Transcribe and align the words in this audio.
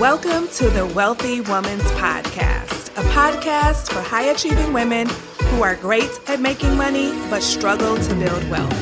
Welcome 0.00 0.48
to 0.48 0.68
the 0.68 0.84
Wealthy 0.84 1.40
Woman's 1.40 1.82
Podcast, 1.92 2.88
a 2.98 3.08
podcast 3.14 3.90
for 3.90 4.02
high 4.02 4.24
achieving 4.24 4.74
women 4.74 5.08
who 5.44 5.62
are 5.62 5.74
great 5.76 6.10
at 6.28 6.38
making 6.38 6.76
money 6.76 7.12
but 7.30 7.42
struggle 7.42 7.96
to 7.96 8.14
build 8.14 8.50
wealth. 8.50 8.78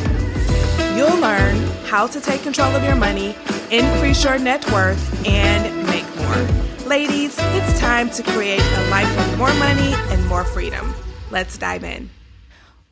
You'll 0.96 1.16
learn 1.20 1.54
how 1.84 2.08
to 2.08 2.20
take 2.20 2.42
control 2.42 2.74
of 2.74 2.82
your 2.82 2.96
money, 2.96 3.36
increase 3.70 4.24
your 4.24 4.40
net 4.40 4.68
worth, 4.72 5.24
and 5.24 5.86
make 5.86 6.04
more. 6.16 6.88
Ladies, 6.88 7.36
it's 7.38 7.78
time 7.78 8.10
to 8.10 8.24
create 8.24 8.60
a 8.60 8.90
life 8.90 9.16
with 9.16 9.38
more 9.38 9.54
money 9.54 9.94
and 10.10 10.26
more 10.26 10.42
freedom. 10.42 10.92
Let's 11.30 11.56
dive 11.56 11.84
in. 11.84 12.10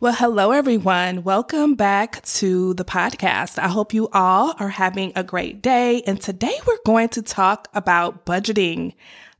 Well, 0.02 0.12
hello, 0.12 0.50
everyone. 0.50 1.22
Welcome 1.22 1.76
back 1.76 2.24
to 2.24 2.74
the 2.74 2.84
podcast. 2.84 3.56
I 3.56 3.68
hope 3.68 3.94
you 3.94 4.08
all 4.12 4.52
are 4.58 4.68
having 4.68 5.12
a 5.14 5.22
great 5.22 5.62
day. 5.62 6.02
And 6.08 6.20
today 6.20 6.58
we're 6.66 6.82
going 6.84 7.08
to 7.10 7.22
talk 7.22 7.68
about 7.72 8.26
budgeting, 8.26 8.94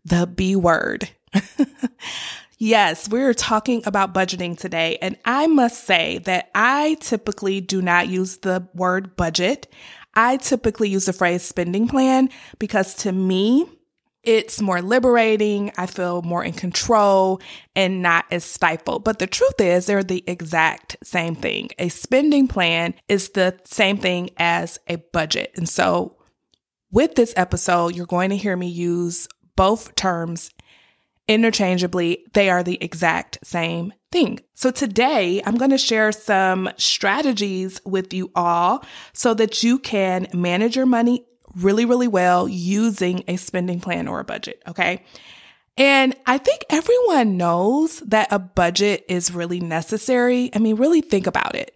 the 0.04 0.28
B 0.28 0.54
word. 0.54 1.10
yes, 2.59 3.09
we're 3.09 3.34
talking 3.34 3.82
about 3.87 4.14
budgeting 4.14 4.56
today. 4.56 4.98
And 5.02 5.18
I 5.24 5.48
must 5.48 5.82
say 5.82 6.18
that 6.27 6.48
I 6.54 6.96
typically 7.01 7.60
do 7.60 7.82
not 7.82 8.06
use 8.06 8.37
the 8.37 8.65
word 8.73 9.16
budget. 9.16 9.66
I 10.15 10.37
typically 10.37 10.90
use 10.90 11.06
the 11.06 11.12
phrase 11.12 11.42
spending 11.42 11.88
plan 11.88 12.29
because 12.60 12.95
to 12.98 13.10
me, 13.10 13.66
it's 14.22 14.60
more 14.60 14.80
liberating. 14.80 15.72
I 15.76 15.86
feel 15.86 16.22
more 16.22 16.44
in 16.44 16.52
control 16.52 17.40
and 17.74 18.02
not 18.02 18.24
as 18.30 18.45
stifled. 18.45 19.04
But 19.04 19.18
the 19.18 19.26
truth 19.26 19.60
is, 19.60 19.86
they're 19.86 20.04
the 20.04 20.24
exact 20.26 20.96
same 21.02 21.34
thing. 21.34 21.70
A 21.78 21.88
spending 21.88 22.46
plan 22.46 22.95
is 23.09 23.30
the 23.30 23.59
same 23.64 23.98
thing 23.98 24.30
as 24.37 24.79
a 24.88 24.96
budget. 24.96 25.52
And 25.56 25.68
so, 25.68 26.16
with 26.90 27.14
this 27.14 27.32
episode, 27.37 27.96
you're 27.96 28.06
going 28.06 28.30
to 28.30 28.37
hear 28.37 28.56
me 28.56 28.68
use 28.68 29.26
both 29.56 29.95
terms 29.95 30.51
interchangeably. 31.26 32.24
They 32.34 32.51
are 32.51 32.62
the 32.62 32.82
exact 32.82 33.38
same 33.42 33.92
thing. 34.10 34.40
So 34.54 34.70
today 34.70 35.42
I'm 35.45 35.57
going 35.57 35.70
to 35.70 35.79
share 35.79 36.12
some 36.12 36.68
strategies 36.76 37.80
with 37.84 38.12
you 38.12 38.30
all 38.34 38.84
so 39.14 39.32
that 39.34 39.62
you 39.62 39.79
can 39.79 40.29
manage 40.34 40.76
your 40.76 40.86
money 40.86 41.24
really, 41.56 41.84
really 41.84 42.08
well 42.08 42.48
using 42.48 43.24
a 43.28 43.36
spending 43.36 43.80
plan 43.80 44.08
or 44.08 44.20
a 44.20 44.24
budget. 44.24 44.62
Okay. 44.66 45.04
And 45.76 46.14
I 46.26 46.38
think 46.38 46.64
everyone 46.68 47.36
knows 47.36 48.00
that 48.00 48.28
a 48.30 48.38
budget 48.38 49.04
is 49.08 49.32
really 49.32 49.60
necessary. 49.60 50.50
I 50.54 50.58
mean, 50.58 50.76
really 50.76 51.00
think 51.00 51.26
about 51.26 51.54
it. 51.54 51.74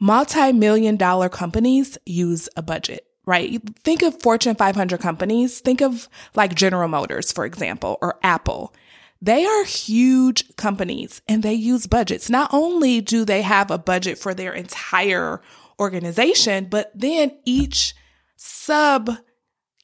Multi 0.00 0.52
million 0.52 0.96
dollar 0.96 1.28
companies 1.28 1.98
use 2.04 2.48
a 2.56 2.62
budget, 2.62 3.06
right? 3.24 3.60
Think 3.82 4.02
of 4.02 4.20
Fortune 4.20 4.54
500 4.54 5.00
companies. 5.00 5.60
Think 5.60 5.80
of 5.80 6.08
like 6.34 6.54
General 6.54 6.88
Motors, 6.88 7.32
for 7.32 7.44
example, 7.44 7.98
or 8.00 8.18
Apple. 8.22 8.74
They 9.20 9.44
are 9.44 9.64
huge 9.64 10.54
companies 10.56 11.22
and 11.26 11.42
they 11.42 11.54
use 11.54 11.88
budgets. 11.88 12.30
Not 12.30 12.50
only 12.52 13.00
do 13.00 13.24
they 13.24 13.42
have 13.42 13.70
a 13.70 13.78
budget 13.78 14.18
for 14.18 14.34
their 14.34 14.52
entire 14.52 15.40
organization, 15.80 16.66
but 16.70 16.92
then 16.94 17.36
each 17.44 17.94
sub 18.38 19.10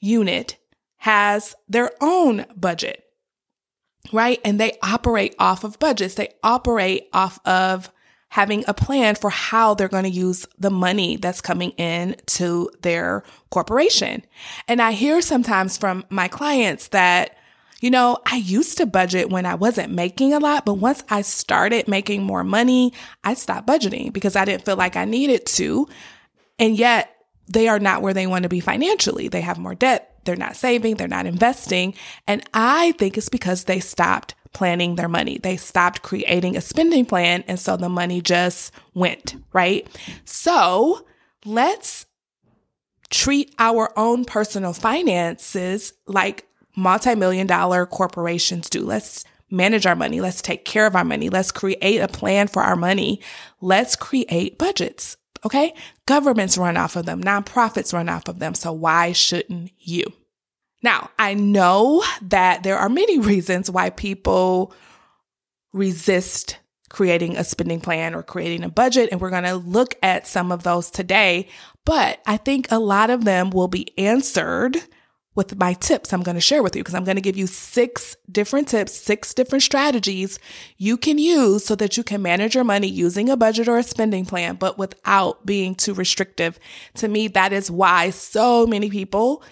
unit 0.00 0.56
has 0.98 1.54
their 1.68 1.90
own 2.00 2.46
budget, 2.56 3.04
right? 4.12 4.40
And 4.44 4.58
they 4.58 4.78
operate 4.82 5.34
off 5.38 5.64
of 5.64 5.78
budgets. 5.78 6.14
They 6.14 6.32
operate 6.42 7.08
off 7.12 7.38
of 7.44 7.90
having 8.28 8.64
a 8.66 8.74
plan 8.74 9.14
for 9.16 9.30
how 9.30 9.74
they're 9.74 9.88
going 9.88 10.04
to 10.04 10.10
use 10.10 10.46
the 10.58 10.70
money 10.70 11.16
that's 11.16 11.40
coming 11.40 11.70
in 11.72 12.16
to 12.26 12.70
their 12.82 13.22
corporation. 13.50 14.24
And 14.66 14.80
I 14.80 14.92
hear 14.92 15.20
sometimes 15.20 15.76
from 15.76 16.04
my 16.08 16.28
clients 16.28 16.88
that, 16.88 17.36
you 17.80 17.90
know, 17.90 18.18
I 18.26 18.36
used 18.36 18.78
to 18.78 18.86
budget 18.86 19.30
when 19.30 19.46
I 19.46 19.54
wasn't 19.56 19.92
making 19.92 20.32
a 20.32 20.38
lot, 20.38 20.64
but 20.64 20.74
once 20.74 21.02
I 21.10 21.22
started 21.22 21.86
making 21.86 22.22
more 22.22 22.44
money, 22.44 22.92
I 23.24 23.34
stopped 23.34 23.66
budgeting 23.66 24.12
because 24.12 24.36
I 24.36 24.44
didn't 24.44 24.64
feel 24.64 24.76
like 24.76 24.96
I 24.96 25.04
needed 25.04 25.46
to. 25.46 25.86
And 26.58 26.78
yet 26.78 27.13
they 27.48 27.68
are 27.68 27.78
not 27.78 28.02
where 28.02 28.14
they 28.14 28.26
want 28.26 28.44
to 28.44 28.48
be 28.48 28.60
financially. 28.60 29.28
They 29.28 29.40
have 29.40 29.58
more 29.58 29.74
debt. 29.74 30.18
They're 30.24 30.36
not 30.36 30.56
saving. 30.56 30.96
They're 30.96 31.08
not 31.08 31.26
investing. 31.26 31.94
And 32.26 32.42
I 32.54 32.92
think 32.92 33.18
it's 33.18 33.28
because 33.28 33.64
they 33.64 33.80
stopped 33.80 34.34
planning 34.52 34.94
their 34.94 35.08
money. 35.08 35.38
They 35.38 35.56
stopped 35.56 36.02
creating 36.02 36.56
a 36.56 36.60
spending 36.60 37.04
plan. 37.04 37.44
And 37.46 37.60
so 37.60 37.76
the 37.76 37.88
money 37.88 38.20
just 38.20 38.72
went, 38.94 39.34
right? 39.52 39.86
So 40.24 41.04
let's 41.44 42.06
treat 43.10 43.54
our 43.58 43.92
own 43.98 44.24
personal 44.24 44.72
finances 44.72 45.92
like 46.06 46.46
multi-million 46.76 47.46
dollar 47.46 47.84
corporations 47.84 48.70
do. 48.70 48.84
Let's 48.84 49.24
manage 49.50 49.86
our 49.86 49.94
money. 49.94 50.20
Let's 50.20 50.42
take 50.42 50.64
care 50.64 50.86
of 50.86 50.96
our 50.96 51.04
money. 51.04 51.28
Let's 51.28 51.52
create 51.52 52.00
a 52.00 52.08
plan 52.08 52.48
for 52.48 52.62
our 52.62 52.76
money. 52.76 53.20
Let's 53.60 53.94
create 53.94 54.58
budgets. 54.58 55.16
Okay. 55.44 55.74
Governments 56.06 56.56
run 56.56 56.76
off 56.76 56.96
of 56.96 57.06
them. 57.06 57.22
Nonprofits 57.22 57.92
run 57.92 58.08
off 58.08 58.28
of 58.28 58.38
them. 58.38 58.54
So 58.54 58.72
why 58.72 59.12
shouldn't 59.12 59.72
you? 59.78 60.04
Now, 60.82 61.10
I 61.18 61.34
know 61.34 62.04
that 62.22 62.62
there 62.62 62.78
are 62.78 62.88
many 62.88 63.18
reasons 63.20 63.70
why 63.70 63.90
people 63.90 64.72
resist 65.72 66.58
creating 66.88 67.36
a 67.36 67.42
spending 67.42 67.80
plan 67.80 68.14
or 68.14 68.22
creating 68.22 68.62
a 68.62 68.68
budget. 68.68 69.08
And 69.10 69.20
we're 69.20 69.30
going 69.30 69.44
to 69.44 69.56
look 69.56 69.96
at 70.02 70.28
some 70.28 70.52
of 70.52 70.62
those 70.62 70.90
today. 70.90 71.48
But 71.84 72.20
I 72.26 72.36
think 72.36 72.68
a 72.70 72.78
lot 72.78 73.10
of 73.10 73.24
them 73.24 73.50
will 73.50 73.68
be 73.68 73.98
answered 73.98 74.76
with 75.34 75.58
my 75.58 75.72
tips 75.74 76.12
I'm 76.12 76.22
going 76.22 76.36
to 76.36 76.40
share 76.40 76.62
with 76.62 76.76
you 76.76 76.82
because 76.82 76.94
I'm 76.94 77.04
going 77.04 77.16
to 77.16 77.22
give 77.22 77.36
you 77.36 77.46
six 77.46 78.16
different 78.30 78.68
tips, 78.68 78.92
six 78.92 79.34
different 79.34 79.62
strategies 79.62 80.38
you 80.78 80.96
can 80.96 81.18
use 81.18 81.64
so 81.64 81.74
that 81.76 81.96
you 81.96 82.02
can 82.04 82.22
manage 82.22 82.54
your 82.54 82.64
money 82.64 82.88
using 82.88 83.28
a 83.28 83.36
budget 83.36 83.68
or 83.68 83.78
a 83.78 83.82
spending 83.82 84.26
plan, 84.26 84.56
but 84.56 84.78
without 84.78 85.44
being 85.44 85.74
too 85.74 85.94
restrictive. 85.94 86.58
To 86.94 87.08
me, 87.08 87.28
that 87.28 87.52
is 87.52 87.70
why 87.70 88.10
so 88.10 88.66
many 88.66 88.90
people 88.90 89.42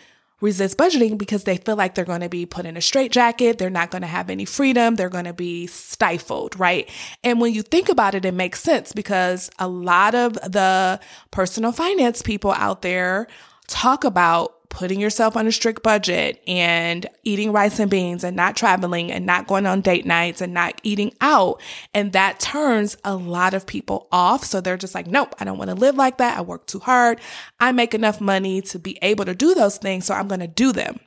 resist 0.43 0.77
budgeting 0.77 1.17
because 1.17 1.45
they 1.45 1.57
feel 1.57 1.77
like 1.77 1.95
they're 1.95 2.05
going 2.05 2.21
to 2.21 2.29
be 2.29 2.45
put 2.45 2.67
in 2.67 2.77
a 2.77 2.81
straitjacket. 2.81 3.59
They're 3.59 3.71
not 3.71 3.91
going 3.91 4.03
to 4.03 4.09
have 4.09 4.29
any 4.29 4.45
freedom. 4.45 4.97
They're 4.97 5.09
going 5.09 5.25
to 5.25 5.33
be 5.33 5.69
stifled, 5.69 6.59
right? 6.59 6.91
And 7.23 7.41
when 7.41 7.55
you 7.55 7.63
think 7.63 7.89
about 7.89 8.15
it, 8.15 8.25
it 8.25 8.35
makes 8.35 8.61
sense 8.61 8.93
because 8.93 9.51
a 9.59 9.69
lot 9.69 10.15
of 10.15 10.35
the 10.35 11.01
personal 11.31 11.73
finance 11.73 12.23
people 12.23 12.53
out 12.53 12.83
there 12.83 13.29
talk 13.69 14.05
about 14.05 14.62
putting 14.73 14.99
yourself 14.99 15.37
on 15.37 15.47
a 15.47 15.53
strict 15.53 15.83
budget 15.83 16.43
and 16.47 17.07
eating 17.25 17.53
rice 17.53 17.79
and 17.79 17.91
beans 17.91 18.25
and 18.25 18.35
not 18.35 18.57
traveling 18.57 19.13
and 19.13 19.27
not 19.27 19.47
going 19.47 19.67
on 19.67 19.83
date 19.83 20.07
nights 20.07 20.41
and 20.41 20.55
not 20.55 20.81
eating 20.83 21.13
out. 21.21 21.61
And 21.93 22.15
that 22.15 22.41
turns 22.41 22.97
a 23.05 23.15
lot 23.15 23.53
of 23.53 23.67
people 23.67 24.09
off. 24.11 24.45
So 24.45 24.63
they're 24.63 24.79
just 24.79 24.95
like, 24.95 25.07
nope, 25.07 25.35
I 25.39 25.45
don't 25.45 25.59
want 25.59 25.69
to 25.69 25.75
live 25.75 25.97
like 25.97 26.17
that. 26.19 26.39
I 26.39 26.41
work 26.41 26.67
too 26.67 26.79
hard. 26.79 27.21
I 27.61 27.73
make 27.73 27.93
enough 27.93 28.19
money 28.19 28.63
to 28.63 28.79
be 28.79 28.99
able 29.03 29.27
to 29.27 29.35
do 29.35 29.55
those 29.55 29.77
things. 29.77 30.07
So 30.07 30.15
I'm 30.15 30.27
going 30.27 30.41
to 30.41 30.47
do 30.47 30.73
them. 30.73 30.99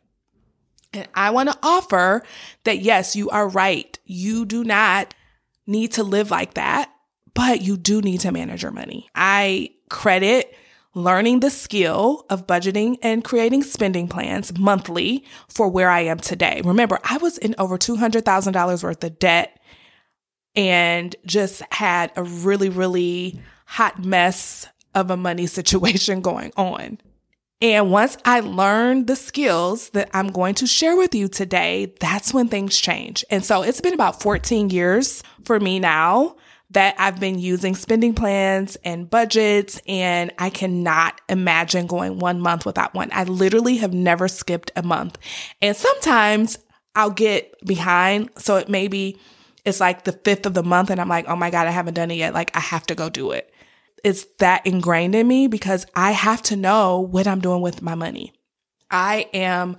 And 0.93 1.07
I 1.15 1.31
want 1.31 1.49
to 1.49 1.57
offer 1.63 2.21
that 2.65 2.81
yes, 2.81 3.15
you 3.15 3.31
are 3.31 3.49
right. 3.49 3.97
You 4.05 4.45
do 4.45 4.63
not 4.63 5.15
need 5.65 5.93
to 5.93 6.03
live 6.03 6.29
like 6.29 6.53
that, 6.53 6.93
but 7.33 7.63
you 7.63 7.77
do 7.77 7.99
need 7.99 8.19
to 8.21 8.31
manage 8.31 8.61
your 8.61 8.71
money. 8.71 9.09
I 9.15 9.71
credit 9.89 10.55
learning 10.95 11.41
the 11.41 11.50
skill 11.51 12.25
of 12.29 12.47
budgeting 12.47 12.97
and 13.03 13.23
creating 13.23 13.61
spending 13.61 14.07
plans 14.07 14.57
monthly 14.57 15.23
for 15.50 15.67
where 15.67 15.89
I 15.89 16.01
am 16.01 16.17
today. 16.17 16.61
Remember, 16.63 17.00
I 17.03 17.17
was 17.17 17.38
in 17.38 17.53
over 17.59 17.78
$200,000 17.78 18.83
worth 18.83 19.03
of 19.03 19.19
debt 19.19 19.59
and 20.56 21.13
just 21.25 21.62
had 21.71 22.12
a 22.15 22.24
really, 22.24 22.69
really 22.69 23.39
hot 23.65 24.03
mess 24.03 24.68
of 24.95 25.12
a 25.12 25.18
money 25.18 25.45
situation 25.47 26.21
going 26.21 26.51
on. 26.57 26.97
And 27.62 27.92
once 27.92 28.18
I 28.25 28.42
learned 28.42 29.07
the 29.07 29.15
skills 29.15 29.89
that 29.92 30.09
I'm 30.13 30.27
going 30.27 30.56
to 30.56 30.68
share 30.68 30.95
with 30.95 31.13
you 31.13 31.27
today, 31.27 31.94
that's 32.00 32.33
when 32.33 32.47
things 32.47 32.80
change. 32.80 33.24
And 33.30 33.44
so 33.44 33.63
it's 33.63 33.81
been 33.81 33.94
about 33.94 34.21
14 34.21 34.69
years 34.69 35.24
for 35.44 35.59
me 35.59 35.80
now 35.80 36.36
that 36.71 36.95
I've 36.97 37.19
been 37.19 37.38
using 37.38 37.75
spending 37.75 38.13
plans 38.13 38.75
and 38.83 39.09
budgets, 39.09 39.81
and 39.88 40.31
I 40.39 40.50
cannot 40.50 41.21
imagine 41.29 41.88
going 41.88 42.19
one 42.19 42.41
month 42.41 42.65
without 42.65 42.94
one. 42.94 43.09
I 43.13 43.23
literally 43.23 43.77
have 43.77 43.94
never 43.94 44.27
skipped 44.27 44.71
a 44.75 44.83
month. 44.83 45.17
And 45.62 45.77
sometimes 45.77 46.57
I'll 46.95 47.12
get 47.12 47.53
behind. 47.65 48.29
So 48.38 48.57
it 48.57 48.69
maybe 48.69 49.19
it's 49.63 49.79
like 49.79 50.03
the 50.03 50.12
fifth 50.12 50.45
of 50.45 50.53
the 50.53 50.63
month, 50.63 50.89
and 50.89 51.00
I'm 51.00 51.09
like, 51.09 51.27
oh 51.27 51.35
my 51.35 51.50
God, 51.50 51.67
I 51.67 51.71
haven't 51.71 51.94
done 51.94 52.12
it 52.12 52.15
yet. 52.15 52.33
Like, 52.33 52.56
I 52.56 52.59
have 52.59 52.85
to 52.88 52.95
go 52.95 53.09
do 53.09 53.31
it. 53.31 53.51
It's 54.03 54.25
that 54.39 54.65
ingrained 54.65 55.15
in 55.15 55.27
me 55.27 55.47
because 55.47 55.85
I 55.95 56.11
have 56.11 56.41
to 56.44 56.56
know 56.56 57.00
what 57.00 57.27
I'm 57.27 57.39
doing 57.39 57.61
with 57.61 57.81
my 57.81 57.95
money. 57.95 58.33
I 58.91 59.27
am 59.33 59.77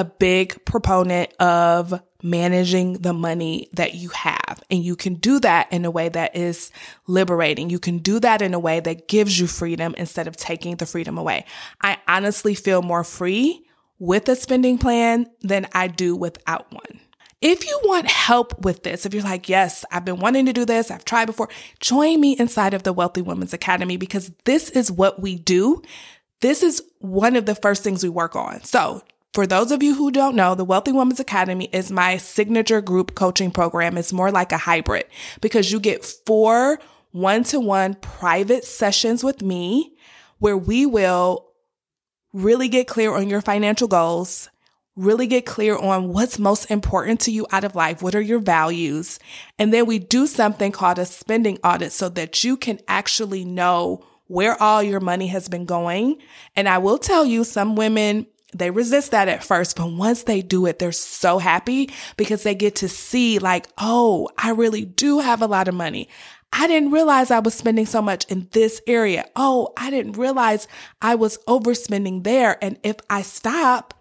a 0.00 0.04
big 0.04 0.64
proponent 0.64 1.30
of 1.38 2.00
managing 2.22 2.94
the 2.94 3.12
money 3.12 3.68
that 3.74 3.94
you 3.94 4.08
have. 4.08 4.62
And 4.70 4.82
you 4.82 4.96
can 4.96 5.14
do 5.14 5.38
that 5.40 5.70
in 5.70 5.84
a 5.84 5.90
way 5.90 6.08
that 6.08 6.34
is 6.34 6.70
liberating. 7.06 7.68
You 7.68 7.78
can 7.78 7.98
do 7.98 8.18
that 8.20 8.40
in 8.40 8.54
a 8.54 8.58
way 8.58 8.80
that 8.80 9.08
gives 9.08 9.38
you 9.38 9.46
freedom 9.46 9.94
instead 9.98 10.26
of 10.26 10.36
taking 10.36 10.76
the 10.76 10.86
freedom 10.86 11.18
away. 11.18 11.44
I 11.82 11.98
honestly 12.08 12.54
feel 12.54 12.80
more 12.80 13.04
free 13.04 13.66
with 13.98 14.26
a 14.30 14.36
spending 14.36 14.78
plan 14.78 15.26
than 15.42 15.66
I 15.74 15.88
do 15.88 16.16
without 16.16 16.72
one. 16.72 17.00
If 17.42 17.66
you 17.66 17.78
want 17.84 18.06
help 18.06 18.64
with 18.64 18.82
this, 18.82 19.04
if 19.04 19.12
you're 19.12 19.22
like, 19.22 19.48
yes, 19.48 19.84
I've 19.90 20.04
been 20.06 20.18
wanting 20.18 20.46
to 20.46 20.52
do 20.54 20.64
this, 20.64 20.90
I've 20.90 21.04
tried 21.04 21.26
before, 21.26 21.50
join 21.78 22.20
me 22.20 22.38
inside 22.38 22.72
of 22.72 22.84
the 22.84 22.92
Wealthy 22.92 23.22
Women's 23.22 23.52
Academy 23.52 23.98
because 23.98 24.32
this 24.46 24.70
is 24.70 24.90
what 24.90 25.20
we 25.20 25.36
do. 25.36 25.82
This 26.40 26.62
is 26.62 26.82
one 26.98 27.36
of 27.36 27.44
the 27.44 27.54
first 27.54 27.82
things 27.82 28.02
we 28.02 28.08
work 28.08 28.36
on. 28.36 28.62
So 28.62 29.02
for 29.32 29.46
those 29.46 29.70
of 29.70 29.82
you 29.82 29.94
who 29.94 30.10
don't 30.10 30.34
know, 30.34 30.54
the 30.54 30.64
Wealthy 30.64 30.92
Women's 30.92 31.20
Academy 31.20 31.68
is 31.72 31.92
my 31.92 32.16
signature 32.16 32.80
group 32.80 33.14
coaching 33.14 33.50
program. 33.50 33.96
It's 33.96 34.12
more 34.12 34.30
like 34.30 34.52
a 34.52 34.58
hybrid 34.58 35.06
because 35.40 35.70
you 35.70 35.78
get 35.78 36.04
four 36.04 36.80
one 37.12 37.44
to 37.44 37.60
one 37.60 37.94
private 37.94 38.64
sessions 38.64 39.22
with 39.22 39.42
me 39.42 39.94
where 40.38 40.56
we 40.56 40.86
will 40.86 41.48
really 42.32 42.68
get 42.68 42.86
clear 42.86 43.14
on 43.14 43.28
your 43.28 43.40
financial 43.40 43.88
goals, 43.88 44.48
really 44.96 45.26
get 45.26 45.46
clear 45.46 45.76
on 45.76 46.08
what's 46.08 46.38
most 46.38 46.70
important 46.70 47.20
to 47.20 47.32
you 47.32 47.46
out 47.50 47.64
of 47.64 47.74
life. 47.74 48.02
What 48.02 48.14
are 48.14 48.20
your 48.20 48.38
values? 48.38 49.18
And 49.58 49.72
then 49.72 49.86
we 49.86 49.98
do 49.98 50.26
something 50.26 50.72
called 50.72 50.98
a 50.98 51.06
spending 51.06 51.58
audit 51.64 51.92
so 51.92 52.08
that 52.10 52.42
you 52.44 52.56
can 52.56 52.80
actually 52.86 53.44
know 53.44 54.04
where 54.26 54.60
all 54.62 54.82
your 54.82 55.00
money 55.00 55.26
has 55.28 55.48
been 55.48 55.64
going. 55.64 56.18
And 56.54 56.68
I 56.68 56.78
will 56.78 56.98
tell 56.98 57.24
you, 57.24 57.42
some 57.42 57.74
women, 57.74 58.26
they 58.52 58.70
resist 58.70 59.10
that 59.12 59.28
at 59.28 59.44
first, 59.44 59.76
but 59.76 59.92
once 59.92 60.24
they 60.24 60.42
do 60.42 60.66
it, 60.66 60.78
they're 60.78 60.92
so 60.92 61.38
happy 61.38 61.90
because 62.16 62.42
they 62.42 62.54
get 62.54 62.76
to 62.76 62.88
see 62.88 63.38
like, 63.38 63.68
oh, 63.78 64.28
I 64.36 64.50
really 64.50 64.84
do 64.84 65.20
have 65.20 65.42
a 65.42 65.46
lot 65.46 65.68
of 65.68 65.74
money. 65.74 66.08
I 66.52 66.66
didn't 66.66 66.90
realize 66.90 67.30
I 67.30 67.38
was 67.38 67.54
spending 67.54 67.86
so 67.86 68.02
much 68.02 68.24
in 68.26 68.48
this 68.52 68.80
area. 68.86 69.26
Oh, 69.36 69.72
I 69.76 69.90
didn't 69.90 70.16
realize 70.16 70.66
I 71.00 71.14
was 71.14 71.38
overspending 71.46 72.24
there. 72.24 72.62
And 72.62 72.78
if 72.82 72.96
I 73.08 73.22
stop 73.22 73.94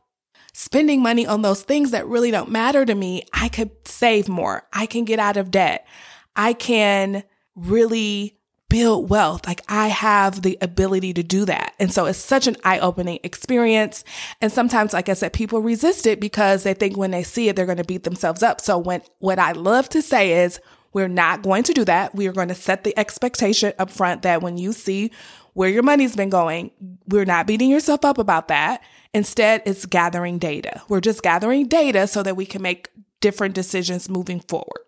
spending 0.53 1.01
money 1.01 1.27
on 1.27 1.43
those 1.43 1.61
things 1.61 1.91
that 1.91 2.07
really 2.07 2.31
don't 2.31 2.49
matter 2.49 2.85
to 2.85 2.95
me, 2.95 3.23
I 3.33 3.49
could 3.49 3.71
save 3.87 4.27
more. 4.27 4.63
I 4.73 4.87
can 4.87 5.05
get 5.05 5.19
out 5.19 5.37
of 5.37 5.51
debt. 5.51 5.87
I 6.35 6.53
can 6.53 7.23
really 7.55 8.38
build 8.69 9.10
wealth. 9.10 9.45
Like 9.45 9.62
I 9.68 9.88
have 9.88 10.44
the 10.44 10.57
ability 10.62 11.13
to 11.16 11.24
do 11.24 11.45
that. 11.45 11.74
And 11.80 11.92
so 11.92 12.06
it's 12.06 12.19
such 12.19 12.48
an 12.48 12.56
eye 12.63 12.80
opening 12.80 13.19
experience. 13.24 14.04
And 14.42 14.51
sometimes, 14.51 14.94
like 14.94 15.10
I 15.10 15.13
said, 15.13 15.33
people 15.33 15.62
resist 15.62 16.06
it 16.06 16.19
because 16.19 16.63
they 16.63 16.74
think 16.74 16.95
when 16.95 17.12
they 17.12 17.24
see 17.24 17.50
it, 17.50 17.56
they're 17.56 17.66
going 17.66 17.80
to 17.80 17.83
beat 17.83 18.04
themselves 18.04 18.44
up. 18.44 18.62
So 18.62 18.77
when, 18.77 19.01
what 19.18 19.39
I 19.39 19.51
love 19.51 19.89
to 19.89 20.01
say 20.01 20.44
is 20.44 20.60
we're 20.94 21.07
not 21.07 21.42
going 21.42 21.63
to 21.63 21.74
do 21.74 21.83
that. 21.86 22.16
We 22.16 22.27
are 22.27 22.33
going 22.33 22.48
to 22.48 22.56
set 22.56 22.83
the 22.83 22.98
expectation 22.98 23.74
up 23.77 23.89
front 23.89 24.21
that 24.21 24.42
when 24.42 24.57
you 24.57 24.71
see 24.71 25.12
where 25.54 25.69
your 25.69 25.83
money's 25.83 26.16
been 26.16 26.30
going, 26.30 26.71
we're 27.07 27.25
not 27.25 27.48
beating 27.48 27.69
yourself 27.69 28.06
up 28.06 28.18
about 28.18 28.48
that. 28.48 28.81
Instead, 29.13 29.63
it's 29.66 29.86
gathering 29.86 30.38
data. 30.38 30.81
We're 30.88 31.01
just 31.01 31.24
gathering 31.24 31.68
data 31.68 32.07
so 32.07 32.24
that 32.24 32.36
we 32.36 32.45
can 32.45 32.62
make 32.62 32.89
different 33.19 33.56
decisions 33.56 34.10
moving 34.10 34.39
forward. 34.39 34.86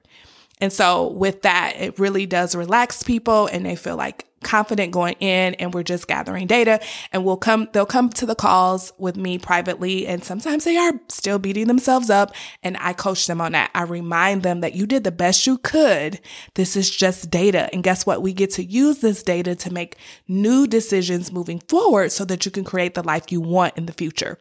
And 0.62 0.72
so 0.72 1.08
with 1.08 1.42
that, 1.42 1.74
it 1.78 2.00
really 2.00 2.26
does 2.26 2.56
relax 2.56 3.04
people 3.04 3.48
and 3.48 3.66
they 3.66 3.76
feel 3.76 3.98
like 3.98 4.28
confident 4.44 4.92
going 4.92 5.16
in 5.20 5.54
and 5.56 5.74
we're 5.74 5.84
just 5.84 6.08
gathering 6.08 6.48
data 6.48 6.80
and 7.12 7.24
we'll 7.24 7.38
come, 7.38 7.68
they'll 7.74 7.86
come 7.86 8.10
to 8.10 8.26
the 8.26 8.36
calls 8.36 8.92
with 8.98 9.16
me 9.16 9.38
privately. 9.38 10.08
And 10.08 10.24
sometimes 10.24 10.64
they 10.64 10.78
are 10.78 10.94
still 11.10 11.40
beating 11.40 11.68
themselves 11.68 12.10
up 12.10 12.34
and 12.64 12.78
I 12.80 12.94
coach 12.94 13.28
them 13.28 13.42
on 13.42 13.54
that. 13.54 13.72
I 13.74 13.84
remind 13.84 14.44
them 14.44 14.62
that 14.62 14.74
you 14.74 14.86
did 14.86 15.04
the 15.04 15.12
best 15.12 15.46
you 15.48 15.58
could. 15.58 16.20
This 16.56 16.76
is 16.76 16.90
just 16.90 17.30
data. 17.30 17.70
And 17.74 17.84
guess 17.84 18.06
what? 18.06 18.22
We 18.22 18.34
get 18.34 18.52
to 18.52 18.64
use 18.64 19.00
this 19.00 19.24
data 19.24 19.56
to 19.56 19.74
make 19.74 19.98
new 20.28 20.68
decisions 20.68 21.32
moving 21.32 21.60
forward 21.60 22.12
so 22.12 22.26
that 22.26 22.46
you 22.46 22.52
can 22.52 22.64
create 22.64 22.94
the 22.94 23.04
life 23.04 23.32
you 23.32 23.42
want 23.42 23.78
in 23.78 23.86
the 23.86 23.94
future. 23.94 24.38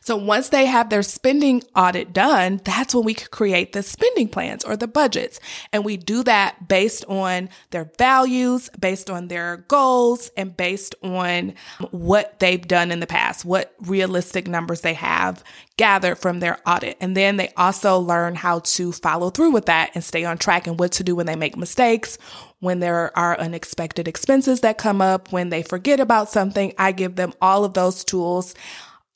So 0.00 0.16
once 0.16 0.50
they 0.50 0.66
have 0.66 0.90
their 0.90 1.02
spending 1.02 1.62
audit 1.74 2.12
done, 2.12 2.60
that's 2.64 2.94
when 2.94 3.04
we 3.04 3.14
create 3.14 3.72
the 3.72 3.82
spending 3.82 4.28
plans 4.28 4.64
or 4.64 4.76
the 4.76 4.86
budgets. 4.86 5.40
And 5.72 5.84
we 5.84 5.96
do 5.96 6.22
that 6.24 6.68
based 6.68 7.04
on 7.06 7.48
their 7.70 7.90
values, 7.98 8.70
based 8.78 9.08
on 9.08 9.28
their 9.28 9.58
goals, 9.68 10.30
and 10.36 10.56
based 10.56 10.94
on 11.02 11.54
what 11.90 12.38
they've 12.38 12.66
done 12.66 12.92
in 12.92 13.00
the 13.00 13.06
past, 13.06 13.44
what 13.44 13.74
realistic 13.80 14.46
numbers 14.46 14.82
they 14.82 14.94
have 14.94 15.42
gathered 15.76 16.16
from 16.16 16.40
their 16.40 16.58
audit. 16.66 16.96
And 17.00 17.16
then 17.16 17.36
they 17.36 17.52
also 17.56 17.98
learn 17.98 18.34
how 18.36 18.60
to 18.60 18.92
follow 18.92 19.30
through 19.30 19.50
with 19.50 19.66
that 19.66 19.90
and 19.94 20.04
stay 20.04 20.24
on 20.24 20.38
track 20.38 20.66
and 20.66 20.78
what 20.78 20.92
to 20.92 21.04
do 21.04 21.16
when 21.16 21.26
they 21.26 21.36
make 21.36 21.56
mistakes 21.56 22.18
when 22.60 22.80
there 22.80 23.16
are 23.16 23.38
unexpected 23.38 24.08
expenses 24.08 24.60
that 24.60 24.78
come 24.78 25.02
up, 25.02 25.30
when 25.30 25.50
they 25.50 25.62
forget 25.62 26.00
about 26.00 26.30
something, 26.30 26.72
I 26.78 26.92
give 26.92 27.14
them 27.16 27.34
all 27.42 27.62
of 27.62 27.74
those 27.74 28.02
tools. 28.04 28.54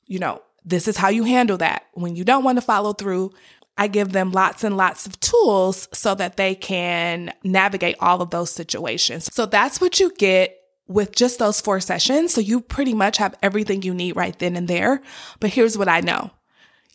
You 0.05 0.19
know, 0.19 0.43
this 0.69 0.87
is 0.87 0.97
how 0.97 1.09
you 1.09 1.23
handle 1.23 1.57
that. 1.57 1.85
When 1.93 2.15
you 2.15 2.23
don't 2.23 2.43
want 2.43 2.57
to 2.57 2.61
follow 2.61 2.93
through, 2.93 3.31
I 3.77 3.87
give 3.87 4.11
them 4.11 4.31
lots 4.31 4.63
and 4.63 4.75
lots 4.77 5.05
of 5.05 5.19
tools 5.19 5.87
so 5.93 6.13
that 6.15 6.37
they 6.37 6.55
can 6.55 7.33
navigate 7.43 7.95
all 7.99 8.21
of 8.21 8.29
those 8.29 8.51
situations. 8.51 9.29
So 9.33 9.45
that's 9.45 9.79
what 9.79 9.99
you 9.99 10.11
get 10.15 10.55
with 10.87 11.15
just 11.15 11.39
those 11.39 11.61
four 11.61 11.79
sessions. 11.79 12.33
So 12.33 12.41
you 12.41 12.61
pretty 12.61 12.93
much 12.93 13.17
have 13.17 13.35
everything 13.41 13.83
you 13.83 13.93
need 13.93 14.15
right 14.15 14.37
then 14.37 14.55
and 14.55 14.67
there. 14.67 15.01
But 15.39 15.51
here's 15.51 15.77
what 15.77 15.87
I 15.87 16.01
know. 16.01 16.31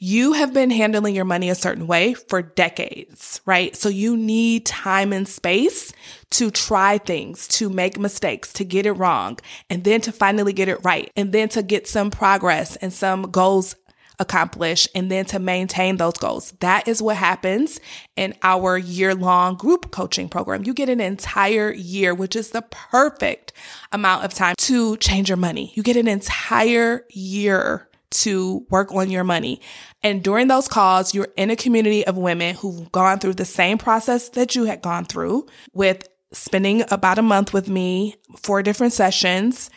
You 0.07 0.35
have 0.35 0.53
been 0.53 0.71
handling 0.71 1.15
your 1.15 1.25
money 1.25 1.49
a 1.49 1.55
certain 1.55 1.87
way 1.87 2.13
for 2.13 2.43
decades, 2.43 3.41
right? 3.47 3.75
So 3.75 3.89
you 3.89 4.19
need 4.19 4.67
time 4.67 5.15
and 5.15 5.27
space 5.27 5.95
to 6.33 6.51
try 6.51 6.99
things, 6.99 7.49
to 7.49 7.71
make 7.71 7.99
mistakes, 7.99 8.53
to 8.53 8.67
get 8.67 8.85
it 8.85 8.93
wrong, 8.93 9.39
and 9.71 9.83
then 9.83 10.03
to 10.03 10.13
finally 10.13 10.53
get 10.53 10.69
it 10.69 10.85
right, 10.85 11.11
and 11.17 11.33
then 11.33 11.49
to 11.49 11.63
get 11.63 11.89
some 11.89 12.11
progress 12.11 12.77
and 12.77 12.93
some 12.93 13.31
goals 13.31 13.77
accomplished, 14.19 14.91
and 14.95 15.11
then 15.11 15.25
to 15.25 15.39
maintain 15.39 15.97
those 15.97 16.19
goals. 16.19 16.53
That 16.61 16.87
is 16.87 17.01
what 17.01 17.17
happens 17.17 17.81
in 18.15 18.35
our 18.43 18.77
year 18.77 19.15
long 19.15 19.55
group 19.55 19.91
coaching 19.91 20.29
program. 20.29 20.65
You 20.65 20.75
get 20.75 20.91
an 20.91 21.01
entire 21.01 21.73
year, 21.73 22.15
which 22.15 22.37
is 22.37 22.51
the 22.51 22.61
perfect 22.61 23.55
amount 23.91 24.27
of 24.27 24.35
time 24.35 24.55
to 24.59 24.99
change 24.99 25.31
your 25.31 25.39
money. 25.39 25.73
You 25.75 25.83
get 25.83 25.97
an 25.97 26.09
entire 26.09 27.07
year 27.09 27.89
to 28.15 28.67
work 28.71 28.93
on 28.93 29.11
your 29.11 29.25
money. 29.25 29.61
And 30.03 30.23
during 30.23 30.49
those 30.49 30.69
calls, 30.69 31.15
you're 31.15 31.29
in 31.37 31.51
a 31.51 31.57
community 31.57 32.07
of 32.07 32.17
women 32.17 32.55
who've 32.55 32.91
gone 32.93 33.19
through 33.19 33.35
the 33.35 33.45
same 33.45 33.79
process 33.79 34.31
that 34.31 34.55
you 34.55 34.65
had 34.65 34.83
gone 34.83 35.05
through 35.05 35.47
with 35.73 36.09
spending 36.33 36.85
about 36.91 37.19
a 37.19 37.23
month 37.23 37.53
with 37.53 37.69
me, 37.69 38.17
four 38.43 38.63
different 38.63 38.93
sessions. 38.93 39.71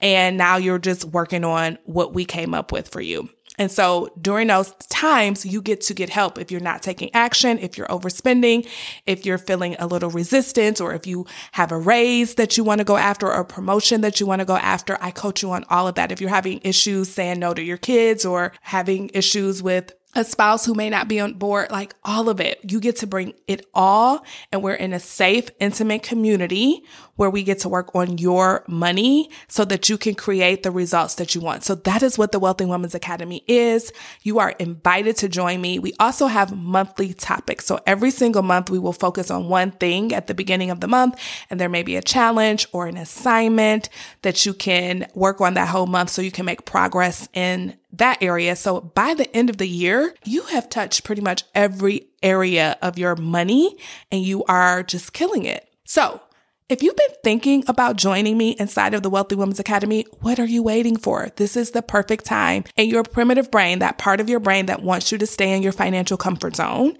And 0.00 0.36
now 0.36 0.56
you're 0.56 0.78
just 0.78 1.04
working 1.04 1.44
on 1.44 1.78
what 1.84 2.14
we 2.14 2.24
came 2.24 2.52
up 2.52 2.72
with 2.72 2.88
for 2.88 3.00
you. 3.00 3.28
And 3.58 3.70
so 3.70 4.10
during 4.20 4.48
those 4.48 4.72
times, 4.88 5.46
you 5.46 5.62
get 5.62 5.80
to 5.82 5.94
get 5.94 6.10
help 6.10 6.38
if 6.38 6.50
you're 6.50 6.60
not 6.60 6.82
taking 6.82 7.14
action, 7.14 7.58
if 7.58 7.78
you're 7.78 7.86
overspending, 7.86 8.68
if 9.06 9.24
you're 9.24 9.38
feeling 9.38 9.76
a 9.78 9.86
little 9.86 10.10
resistance, 10.10 10.80
or 10.80 10.92
if 10.94 11.06
you 11.06 11.26
have 11.52 11.70
a 11.70 11.78
raise 11.78 12.34
that 12.34 12.56
you 12.56 12.64
want 12.64 12.80
to 12.80 12.84
go 12.84 12.96
after 12.96 13.26
or 13.26 13.40
a 13.40 13.44
promotion 13.44 14.00
that 14.00 14.20
you 14.20 14.26
want 14.26 14.40
to 14.40 14.44
go 14.44 14.56
after. 14.56 14.98
I 15.00 15.10
coach 15.10 15.42
you 15.42 15.52
on 15.52 15.64
all 15.70 15.86
of 15.86 15.94
that. 15.94 16.10
If 16.10 16.20
you're 16.20 16.30
having 16.30 16.60
issues 16.62 17.08
saying 17.08 17.38
no 17.38 17.54
to 17.54 17.62
your 17.62 17.78
kids 17.78 18.24
or 18.24 18.52
having 18.60 19.10
issues 19.14 19.62
with 19.62 19.92
a 20.14 20.24
spouse 20.24 20.64
who 20.64 20.74
may 20.74 20.88
not 20.88 21.08
be 21.08 21.20
on 21.20 21.34
board, 21.34 21.70
like 21.70 21.94
all 22.04 22.28
of 22.28 22.40
it. 22.40 22.60
You 22.70 22.80
get 22.80 22.96
to 22.96 23.06
bring 23.06 23.34
it 23.46 23.66
all. 23.74 24.24
And 24.52 24.62
we're 24.62 24.74
in 24.74 24.92
a 24.92 25.00
safe, 25.00 25.50
intimate 25.58 26.02
community 26.02 26.84
where 27.16 27.30
we 27.30 27.42
get 27.42 27.60
to 27.60 27.68
work 27.68 27.94
on 27.94 28.18
your 28.18 28.64
money 28.66 29.30
so 29.48 29.64
that 29.64 29.88
you 29.88 29.96
can 29.96 30.14
create 30.14 30.62
the 30.62 30.70
results 30.70 31.14
that 31.16 31.34
you 31.34 31.40
want. 31.40 31.64
So 31.64 31.74
that 31.76 32.02
is 32.02 32.18
what 32.18 32.32
the 32.32 32.38
Wealthy 32.38 32.64
Women's 32.64 32.94
Academy 32.94 33.44
is. 33.46 33.92
You 34.22 34.38
are 34.40 34.50
invited 34.50 35.16
to 35.18 35.28
join 35.28 35.60
me. 35.60 35.78
We 35.78 35.94
also 36.00 36.26
have 36.26 36.56
monthly 36.56 37.14
topics. 37.14 37.66
So 37.66 37.80
every 37.86 38.10
single 38.10 38.42
month 38.42 38.70
we 38.70 38.78
will 38.78 38.92
focus 38.92 39.30
on 39.30 39.48
one 39.48 39.70
thing 39.70 40.12
at 40.12 40.26
the 40.26 40.34
beginning 40.34 40.70
of 40.70 40.80
the 40.80 40.88
month 40.88 41.20
and 41.50 41.60
there 41.60 41.68
may 41.68 41.82
be 41.82 41.96
a 41.96 42.02
challenge 42.02 42.66
or 42.72 42.86
an 42.86 42.96
assignment 42.96 43.88
that 44.22 44.44
you 44.44 44.54
can 44.54 45.06
work 45.14 45.40
on 45.40 45.54
that 45.54 45.68
whole 45.68 45.86
month 45.86 46.10
so 46.10 46.22
you 46.22 46.32
can 46.32 46.44
make 46.44 46.64
progress 46.64 47.28
in 47.32 47.76
that 47.98 48.22
area. 48.22 48.56
So 48.56 48.80
by 48.80 49.14
the 49.14 49.34
end 49.36 49.50
of 49.50 49.58
the 49.58 49.68
year, 49.68 50.14
you 50.24 50.42
have 50.44 50.68
touched 50.68 51.04
pretty 51.04 51.22
much 51.22 51.44
every 51.54 52.08
area 52.22 52.76
of 52.82 52.98
your 52.98 53.16
money 53.16 53.76
and 54.10 54.22
you 54.22 54.44
are 54.44 54.82
just 54.82 55.12
killing 55.12 55.44
it. 55.44 55.68
So 55.84 56.20
if 56.68 56.82
you've 56.82 56.96
been 56.96 57.14
thinking 57.22 57.62
about 57.68 57.96
joining 57.96 58.38
me 58.38 58.56
inside 58.58 58.94
of 58.94 59.02
the 59.02 59.10
Wealthy 59.10 59.34
Women's 59.34 59.60
Academy, 59.60 60.06
what 60.20 60.40
are 60.40 60.46
you 60.46 60.62
waiting 60.62 60.96
for? 60.96 61.28
This 61.36 61.56
is 61.56 61.72
the 61.72 61.82
perfect 61.82 62.24
time. 62.24 62.64
And 62.76 62.90
your 62.90 63.02
primitive 63.02 63.50
brain, 63.50 63.80
that 63.80 63.98
part 63.98 64.20
of 64.20 64.30
your 64.30 64.40
brain 64.40 64.66
that 64.66 64.82
wants 64.82 65.12
you 65.12 65.18
to 65.18 65.26
stay 65.26 65.54
in 65.54 65.62
your 65.62 65.72
financial 65.72 66.16
comfort 66.16 66.56
zone, 66.56 66.96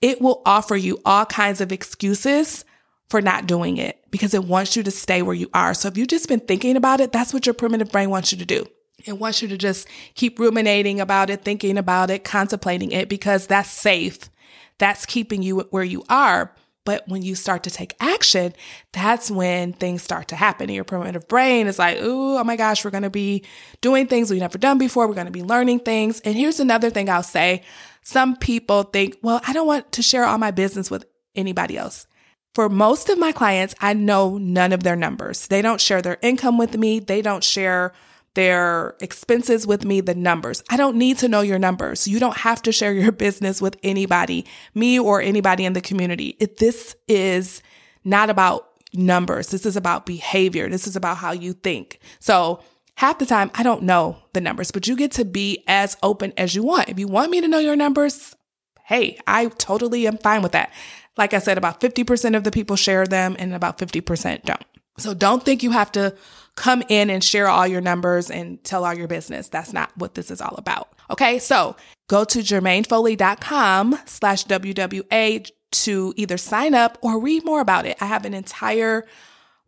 it 0.00 0.20
will 0.20 0.42
offer 0.44 0.76
you 0.76 1.00
all 1.04 1.24
kinds 1.26 1.60
of 1.60 1.70
excuses 1.70 2.64
for 3.08 3.22
not 3.22 3.46
doing 3.46 3.76
it 3.76 4.00
because 4.10 4.34
it 4.34 4.44
wants 4.44 4.76
you 4.76 4.82
to 4.82 4.90
stay 4.90 5.22
where 5.22 5.34
you 5.34 5.48
are. 5.54 5.74
So 5.74 5.88
if 5.88 5.96
you've 5.96 6.08
just 6.08 6.28
been 6.28 6.40
thinking 6.40 6.76
about 6.76 7.00
it, 7.00 7.12
that's 7.12 7.32
what 7.32 7.46
your 7.46 7.54
primitive 7.54 7.92
brain 7.92 8.10
wants 8.10 8.32
you 8.32 8.38
to 8.38 8.44
do. 8.44 8.66
It 9.04 9.18
wants 9.18 9.42
you 9.42 9.48
to 9.48 9.58
just 9.58 9.88
keep 10.14 10.38
ruminating 10.38 11.00
about 11.00 11.30
it, 11.30 11.42
thinking 11.42 11.78
about 11.78 12.10
it, 12.10 12.24
contemplating 12.24 12.92
it 12.92 13.08
because 13.08 13.46
that's 13.46 13.70
safe. 13.70 14.30
That's 14.78 15.06
keeping 15.06 15.42
you 15.42 15.60
where 15.70 15.84
you 15.84 16.04
are. 16.08 16.54
But 16.84 17.08
when 17.08 17.22
you 17.22 17.34
start 17.34 17.62
to 17.62 17.70
take 17.70 17.94
action, 17.98 18.52
that's 18.92 19.30
when 19.30 19.72
things 19.72 20.02
start 20.02 20.28
to 20.28 20.36
happen. 20.36 20.68
Your 20.68 20.84
primitive 20.84 21.26
brain 21.28 21.66
is 21.66 21.78
like, 21.78 21.98
ooh, 21.98 22.36
oh 22.36 22.44
my 22.44 22.56
gosh, 22.56 22.84
we're 22.84 22.90
going 22.90 23.04
to 23.04 23.10
be 23.10 23.44
doing 23.80 24.06
things 24.06 24.30
we've 24.30 24.40
never 24.40 24.58
done 24.58 24.76
before. 24.76 25.08
We're 25.08 25.14
going 25.14 25.26
to 25.26 25.32
be 25.32 25.42
learning 25.42 25.80
things. 25.80 26.20
And 26.20 26.34
here's 26.34 26.60
another 26.60 26.90
thing 26.90 27.08
I'll 27.08 27.22
say. 27.22 27.62
Some 28.02 28.36
people 28.36 28.82
think, 28.82 29.16
well, 29.22 29.40
I 29.46 29.54
don't 29.54 29.66
want 29.66 29.92
to 29.92 30.02
share 30.02 30.26
all 30.26 30.36
my 30.36 30.50
business 30.50 30.90
with 30.90 31.06
anybody 31.34 31.78
else. 31.78 32.06
For 32.54 32.68
most 32.68 33.08
of 33.08 33.18
my 33.18 33.32
clients, 33.32 33.74
I 33.80 33.94
know 33.94 34.36
none 34.36 34.72
of 34.72 34.82
their 34.82 34.94
numbers. 34.94 35.46
They 35.46 35.62
don't 35.62 35.80
share 35.80 36.02
their 36.02 36.18
income 36.20 36.58
with 36.58 36.76
me. 36.76 37.00
They 37.00 37.22
don't 37.22 37.42
share 37.42 37.92
their 38.34 38.96
expenses 39.00 39.66
with 39.66 39.84
me, 39.84 40.00
the 40.00 40.14
numbers. 40.14 40.62
I 40.68 40.76
don't 40.76 40.96
need 40.96 41.18
to 41.18 41.28
know 41.28 41.40
your 41.40 41.58
numbers. 41.58 42.06
You 42.08 42.18
don't 42.18 42.36
have 42.38 42.62
to 42.62 42.72
share 42.72 42.92
your 42.92 43.12
business 43.26 43.62
with 43.62 43.76
anybody, 43.82 44.44
me 44.74 44.98
or 44.98 45.20
anybody 45.20 45.64
in 45.64 45.72
the 45.72 45.80
community. 45.80 46.36
If 46.40 46.56
this 46.56 46.96
is 47.08 47.62
not 48.04 48.30
about 48.30 48.68
numbers. 48.94 49.48
This 49.48 49.66
is 49.66 49.76
about 49.76 50.06
behavior. 50.06 50.68
This 50.68 50.86
is 50.86 50.96
about 50.96 51.18
how 51.18 51.32
you 51.32 51.52
think. 51.52 51.98
So 52.20 52.62
half 52.96 53.18
the 53.18 53.26
time 53.26 53.50
I 53.54 53.62
don't 53.62 53.82
know 53.82 54.16
the 54.32 54.40
numbers, 54.40 54.70
but 54.70 54.86
you 54.86 54.96
get 54.96 55.12
to 55.12 55.24
be 55.24 55.64
as 55.66 55.96
open 56.02 56.32
as 56.36 56.54
you 56.54 56.62
want. 56.62 56.88
If 56.88 56.98
you 56.98 57.08
want 57.08 57.30
me 57.30 57.40
to 57.40 57.48
know 57.48 57.58
your 57.58 57.76
numbers, 57.76 58.36
hey, 58.84 59.18
I 59.26 59.46
totally 59.46 60.06
am 60.06 60.18
fine 60.18 60.42
with 60.42 60.52
that. 60.52 60.72
Like 61.16 61.34
I 61.34 61.38
said, 61.38 61.58
about 61.58 61.80
50% 61.80 62.36
of 62.36 62.44
the 62.44 62.50
people 62.50 62.76
share 62.76 63.06
them 63.06 63.36
and 63.38 63.54
about 63.54 63.78
50% 63.78 64.42
don't. 64.42 64.64
So 64.98 65.14
don't 65.14 65.44
think 65.44 65.62
you 65.62 65.70
have 65.70 65.90
to 65.92 66.14
come 66.56 66.82
in 66.88 67.10
and 67.10 67.22
share 67.22 67.48
all 67.48 67.66
your 67.66 67.80
numbers 67.80 68.30
and 68.30 68.62
tell 68.64 68.84
all 68.84 68.94
your 68.94 69.08
business. 69.08 69.48
That's 69.48 69.72
not 69.72 69.90
what 69.96 70.14
this 70.14 70.30
is 70.30 70.40
all 70.40 70.54
about. 70.56 70.88
Okay. 71.10 71.38
So 71.38 71.76
go 72.08 72.24
to 72.24 72.38
germainefoley.com 72.38 73.98
slash 74.06 74.46
WWA 74.46 75.50
to 75.72 76.14
either 76.16 76.36
sign 76.36 76.74
up 76.74 76.98
or 77.02 77.18
read 77.18 77.44
more 77.44 77.60
about 77.60 77.86
it. 77.86 77.96
I 78.00 78.06
have 78.06 78.24
an 78.24 78.34
entire 78.34 79.06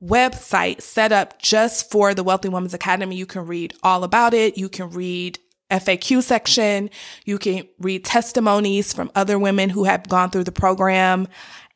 website 0.03 0.81
set 0.81 1.11
up 1.11 1.41
just 1.41 1.91
for 1.91 2.15
the 2.15 2.23
Wealthy 2.23 2.49
Women's 2.49 2.75
Academy. 2.75 3.17
You 3.17 3.27
can 3.27 3.47
read 3.47 3.75
all 3.83 4.05
about 4.05 4.35
it. 4.35 4.57
You 4.57 4.69
can 4.69 4.91
read 4.91 5.39
FAQ 5.71 6.23
section. 6.23 6.91
You 7.25 7.39
can 7.39 7.67
read 7.81 8.05
testimonies 8.05 8.93
from 8.93 9.11
other 9.15 9.39
women 9.39 9.71
who 9.71 9.85
have 9.85 10.09
gone 10.09 10.31
through 10.31 10.45
the 10.45 10.53
program 10.53 11.27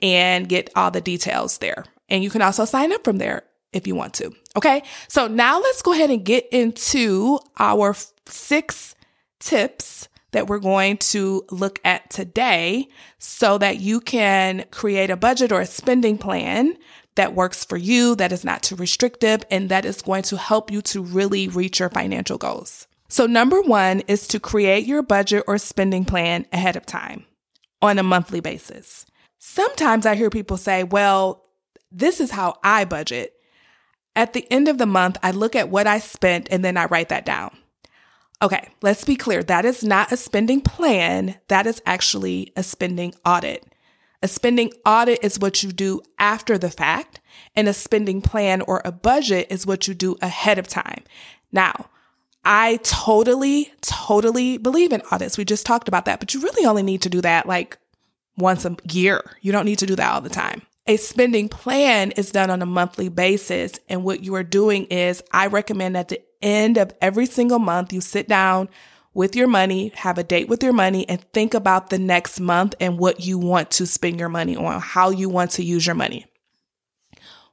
and 0.00 0.48
get 0.48 0.70
all 0.76 0.90
the 0.90 1.00
details 1.00 1.58
there. 1.58 1.84
And 2.08 2.22
you 2.22 2.30
can 2.30 2.42
also 2.42 2.64
sign 2.64 2.92
up 2.92 3.04
from 3.04 3.18
there 3.18 3.42
if 3.72 3.86
you 3.86 3.94
want 3.94 4.14
to. 4.14 4.32
Okay. 4.56 4.82
So 5.08 5.26
now 5.26 5.60
let's 5.60 5.82
go 5.82 5.92
ahead 5.92 6.10
and 6.10 6.24
get 6.24 6.46
into 6.50 7.38
our 7.58 7.94
six 8.26 8.94
tips 9.38 10.08
that 10.32 10.46
we're 10.46 10.58
going 10.58 10.96
to 10.96 11.44
look 11.50 11.80
at 11.84 12.08
today 12.10 12.88
so 13.18 13.58
that 13.58 13.80
you 13.80 14.00
can 14.00 14.64
create 14.70 15.10
a 15.10 15.16
budget 15.16 15.52
or 15.52 15.60
a 15.60 15.66
spending 15.66 16.18
plan 16.18 16.76
that 17.16 17.34
works 17.34 17.64
for 17.64 17.76
you, 17.76 18.14
that 18.16 18.32
is 18.32 18.44
not 18.44 18.62
too 18.62 18.76
restrictive, 18.76 19.42
and 19.50 19.68
that 19.68 19.84
is 19.84 20.02
going 20.02 20.22
to 20.22 20.36
help 20.36 20.70
you 20.70 20.80
to 20.82 21.02
really 21.02 21.48
reach 21.48 21.80
your 21.80 21.90
financial 21.90 22.38
goals. 22.38 22.86
So, 23.08 23.26
number 23.26 23.60
one 23.60 24.00
is 24.06 24.28
to 24.28 24.38
create 24.38 24.86
your 24.86 25.02
budget 25.02 25.44
or 25.48 25.58
spending 25.58 26.04
plan 26.04 26.46
ahead 26.52 26.76
of 26.76 26.86
time 26.86 27.24
on 27.82 27.98
a 27.98 28.04
monthly 28.04 28.40
basis. 28.40 29.04
Sometimes 29.38 30.06
I 30.06 30.14
hear 30.14 30.30
people 30.30 30.56
say, 30.56 30.84
well, 30.84 31.44
this 31.90 32.20
is 32.20 32.30
how 32.30 32.58
I 32.62 32.84
budget. 32.84 33.34
At 34.16 34.32
the 34.32 34.46
end 34.50 34.68
of 34.68 34.78
the 34.78 34.86
month, 34.86 35.18
I 35.22 35.30
look 35.30 35.54
at 35.54 35.68
what 35.68 35.86
I 35.86 35.98
spent 35.98 36.48
and 36.50 36.64
then 36.64 36.76
I 36.76 36.86
write 36.86 37.08
that 37.10 37.24
down. 37.24 37.56
Okay, 38.42 38.68
let's 38.82 39.04
be 39.04 39.16
clear. 39.16 39.42
That 39.42 39.64
is 39.64 39.84
not 39.84 40.12
a 40.12 40.16
spending 40.16 40.62
plan. 40.62 41.36
That 41.48 41.66
is 41.66 41.82
actually 41.84 42.52
a 42.56 42.62
spending 42.62 43.14
audit. 43.24 43.66
A 44.22 44.28
spending 44.28 44.72
audit 44.84 45.20
is 45.22 45.38
what 45.38 45.62
you 45.62 45.72
do 45.72 46.00
after 46.18 46.58
the 46.58 46.70
fact, 46.70 47.20
and 47.54 47.68
a 47.68 47.72
spending 47.72 48.20
plan 48.20 48.60
or 48.62 48.82
a 48.84 48.92
budget 48.92 49.46
is 49.50 49.66
what 49.66 49.88
you 49.88 49.94
do 49.94 50.16
ahead 50.20 50.58
of 50.58 50.68
time. 50.68 51.04
Now, 51.52 51.88
I 52.44 52.78
totally, 52.82 53.72
totally 53.80 54.58
believe 54.58 54.92
in 54.92 55.02
audits. 55.10 55.36
We 55.36 55.44
just 55.44 55.66
talked 55.66 55.88
about 55.88 56.06
that, 56.06 56.20
but 56.20 56.34
you 56.34 56.40
really 56.40 56.66
only 56.66 56.82
need 56.82 57.02
to 57.02 57.10
do 57.10 57.20
that 57.20 57.46
like 57.46 57.78
once 58.36 58.64
a 58.64 58.76
year. 58.90 59.36
You 59.40 59.52
don't 59.52 59.66
need 59.66 59.78
to 59.80 59.86
do 59.86 59.96
that 59.96 60.12
all 60.12 60.20
the 60.20 60.30
time. 60.30 60.62
A 60.90 60.96
spending 60.96 61.48
plan 61.48 62.10
is 62.10 62.32
done 62.32 62.50
on 62.50 62.62
a 62.62 62.66
monthly 62.66 63.08
basis. 63.08 63.78
And 63.88 64.02
what 64.02 64.24
you 64.24 64.34
are 64.34 64.42
doing 64.42 64.86
is 64.86 65.22
I 65.30 65.46
recommend 65.46 65.96
at 65.96 66.08
the 66.08 66.20
end 66.42 66.78
of 66.78 66.92
every 67.00 67.26
single 67.26 67.60
month, 67.60 67.92
you 67.92 68.00
sit 68.00 68.26
down 68.26 68.68
with 69.14 69.36
your 69.36 69.46
money, 69.46 69.92
have 69.94 70.18
a 70.18 70.24
date 70.24 70.48
with 70.48 70.64
your 70.64 70.72
money 70.72 71.08
and 71.08 71.22
think 71.32 71.54
about 71.54 71.90
the 71.90 71.98
next 72.00 72.40
month 72.40 72.74
and 72.80 72.98
what 72.98 73.20
you 73.20 73.38
want 73.38 73.70
to 73.70 73.86
spend 73.86 74.18
your 74.18 74.28
money 74.28 74.56
on, 74.56 74.80
how 74.80 75.10
you 75.10 75.28
want 75.28 75.52
to 75.52 75.62
use 75.62 75.86
your 75.86 75.94
money. 75.94 76.26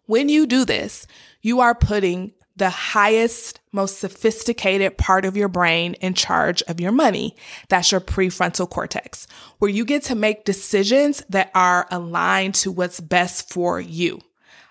When 0.08 0.29
you 0.29 0.48
do 0.48 0.65
this, 0.65 1.06
you 1.44 1.60
are 1.60 1.75
putting 1.75 2.34
the 2.58 2.70
highest, 2.70 3.60
most 3.72 4.00
sophisticated 4.00 4.98
part 4.98 5.26
of 5.26 5.38
your 5.38 5.48
brain 5.48 5.94
in 5.96 6.14
charge 6.14 6.62
of 6.64 6.80
your 6.80 6.92
money. 6.92 7.36
That's 7.70 7.92
your 7.92 8.02
prefrontal 8.02 8.70
cortex, 8.70 9.28
where 9.60 9.72
you 9.72 9.86
get 9.86 10.04
to 10.04 10.16
make 10.16 10.46
decisions 10.46 11.24
that 11.30 11.52
are 11.54 11.88
aligned 11.92 12.56
to 12.56 12.72
what's 12.72 13.00
best 13.00 13.54
for 13.54 13.80
you. 13.80 14.22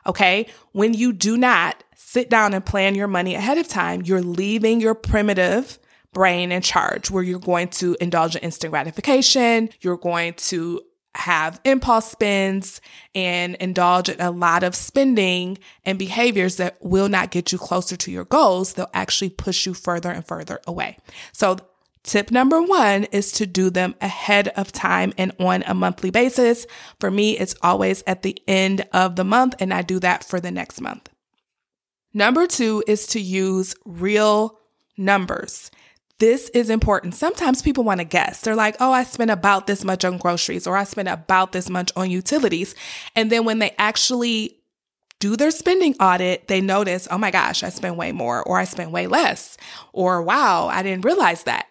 Okay. 0.07 0.47
When 0.73 0.95
you 0.95 1.13
do 1.13 1.37
not 1.37 1.83
sit 1.97 2.31
down 2.31 2.55
and 2.55 2.65
plan 2.65 2.95
your 2.95 3.09
money 3.09 3.35
ahead 3.35 3.59
of 3.59 3.69
time, 3.69 4.03
you're 4.03 4.23
leaving 4.23 4.81
your 4.81 4.95
primitive 4.95 5.79
brain 6.13 6.51
in 6.51 6.63
charge, 6.63 7.11
where 7.11 7.23
you're 7.23 7.39
going 7.39 7.69
to 7.69 7.97
indulge 8.01 8.37
in 8.37 8.43
instant 8.43 8.71
gratification. 8.71 9.69
You're 9.81 9.99
going 9.99 10.35
to 10.35 10.81
have 11.17 11.61
impulse 11.65 12.11
spends 12.11 12.81
and 13.15 13.55
indulge 13.57 14.09
in 14.09 14.21
a 14.21 14.31
lot 14.31 14.63
of 14.63 14.75
spending 14.75 15.59
and 15.85 15.99
behaviors 15.99 16.57
that 16.57 16.77
will 16.81 17.09
not 17.09 17.31
get 17.31 17.53
you 17.53 17.59
closer 17.59 17.97
to 17.97 18.11
your 18.11 18.25
goals. 18.25 18.75
They'll 18.75 18.91
actually 18.95 19.31
push 19.31 19.67
you 19.67 19.75
further 19.75 20.11
and 20.11 20.27
further 20.27 20.61
away. 20.67 20.99
So 21.33 21.59
Tip 22.07 22.31
number 22.31 22.63
one 22.63 23.03
is 23.11 23.33
to 23.33 23.47
do 23.47 23.69
them 23.69 23.97
ahead 24.01 24.47
of 24.57 24.71
time 24.71 25.13
and 25.19 25.33
on 25.41 25.65
a 25.67 25.75
monthly 25.75 26.11
basis. 26.11 26.65
For 27.01 27.11
me, 27.11 27.37
it's 27.37 27.57
always 27.63 28.05
at 28.07 28.23
the 28.23 28.41
end 28.47 28.87
of 28.93 29.17
the 29.17 29.25
month, 29.25 29.57
and 29.59 29.75
I 29.75 29.83
do 29.83 29.99
that 29.99 30.23
for 30.23 30.39
the 30.39 30.53
next 30.53 30.81
month. 30.81 31.09
Number 32.15 32.47
two 32.47 32.85
is 32.87 33.09
to 33.09 33.21
use 33.21 33.75
real 33.85 34.61
numbers. 34.97 35.73
This 36.19 36.49
is 36.51 36.71
important. 36.71 37.15
Sometimes 37.15 37.61
people 37.61 37.85
want 37.85 38.01
to 38.01 38.05
guess. 38.05 38.41
They're 38.41 38.57
like, 38.57 38.77
oh, 38.81 38.91
I 38.91 39.05
spent 39.05 39.31
about 39.31 39.67
this 39.67 39.85
much 39.85 40.05
on 40.05 40.17
groceries 40.17 40.67
or 40.67 40.77
I 40.77 40.85
spent 40.85 41.09
about 41.09 41.53
this 41.53 41.69
much 41.69 41.93
on 41.95 42.11
utilities. 42.11 42.75
And 43.15 43.31
then 43.31 43.45
when 43.45 43.59
they 43.59 43.75
actually 43.79 44.59
do 45.21 45.37
their 45.37 45.51
spending 45.51 45.95
audit, 46.01 46.49
they 46.49 46.61
notice, 46.63 47.07
oh 47.11 47.19
my 47.19 47.31
gosh, 47.31 47.63
I 47.63 47.69
spent 47.69 47.97
way 47.97 48.13
more 48.13 48.43
or 48.45 48.59
I 48.59 48.65
spent 48.65 48.93
way 48.93 49.07
less 49.07 49.59
or 49.93 50.23
wow, 50.23 50.69
I 50.69 50.83
didn't 50.83 51.05
realize 51.05 51.43
that. 51.45 51.67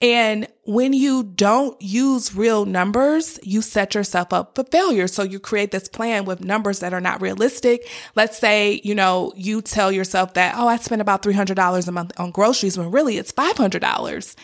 And 0.00 0.48
when 0.70 0.92
you 0.92 1.24
don't 1.24 1.80
use 1.82 2.36
real 2.36 2.64
numbers, 2.64 3.40
you 3.42 3.60
set 3.60 3.92
yourself 3.92 4.32
up 4.32 4.54
for 4.54 4.62
failure. 4.62 5.08
So 5.08 5.24
you 5.24 5.40
create 5.40 5.72
this 5.72 5.88
plan 5.88 6.24
with 6.24 6.44
numbers 6.44 6.78
that 6.78 6.94
are 6.94 7.00
not 7.00 7.20
realistic. 7.20 7.88
Let's 8.14 8.38
say, 8.38 8.80
you 8.84 8.94
know, 8.94 9.32
you 9.34 9.62
tell 9.62 9.90
yourself 9.90 10.34
that, 10.34 10.54
oh, 10.56 10.68
I 10.68 10.76
spend 10.76 11.02
about 11.02 11.24
$300 11.24 11.88
a 11.88 11.92
month 11.92 12.12
on 12.20 12.30
groceries 12.30 12.78
when 12.78 12.92
really 12.92 13.18
it's 13.18 13.32
$500 13.32 14.36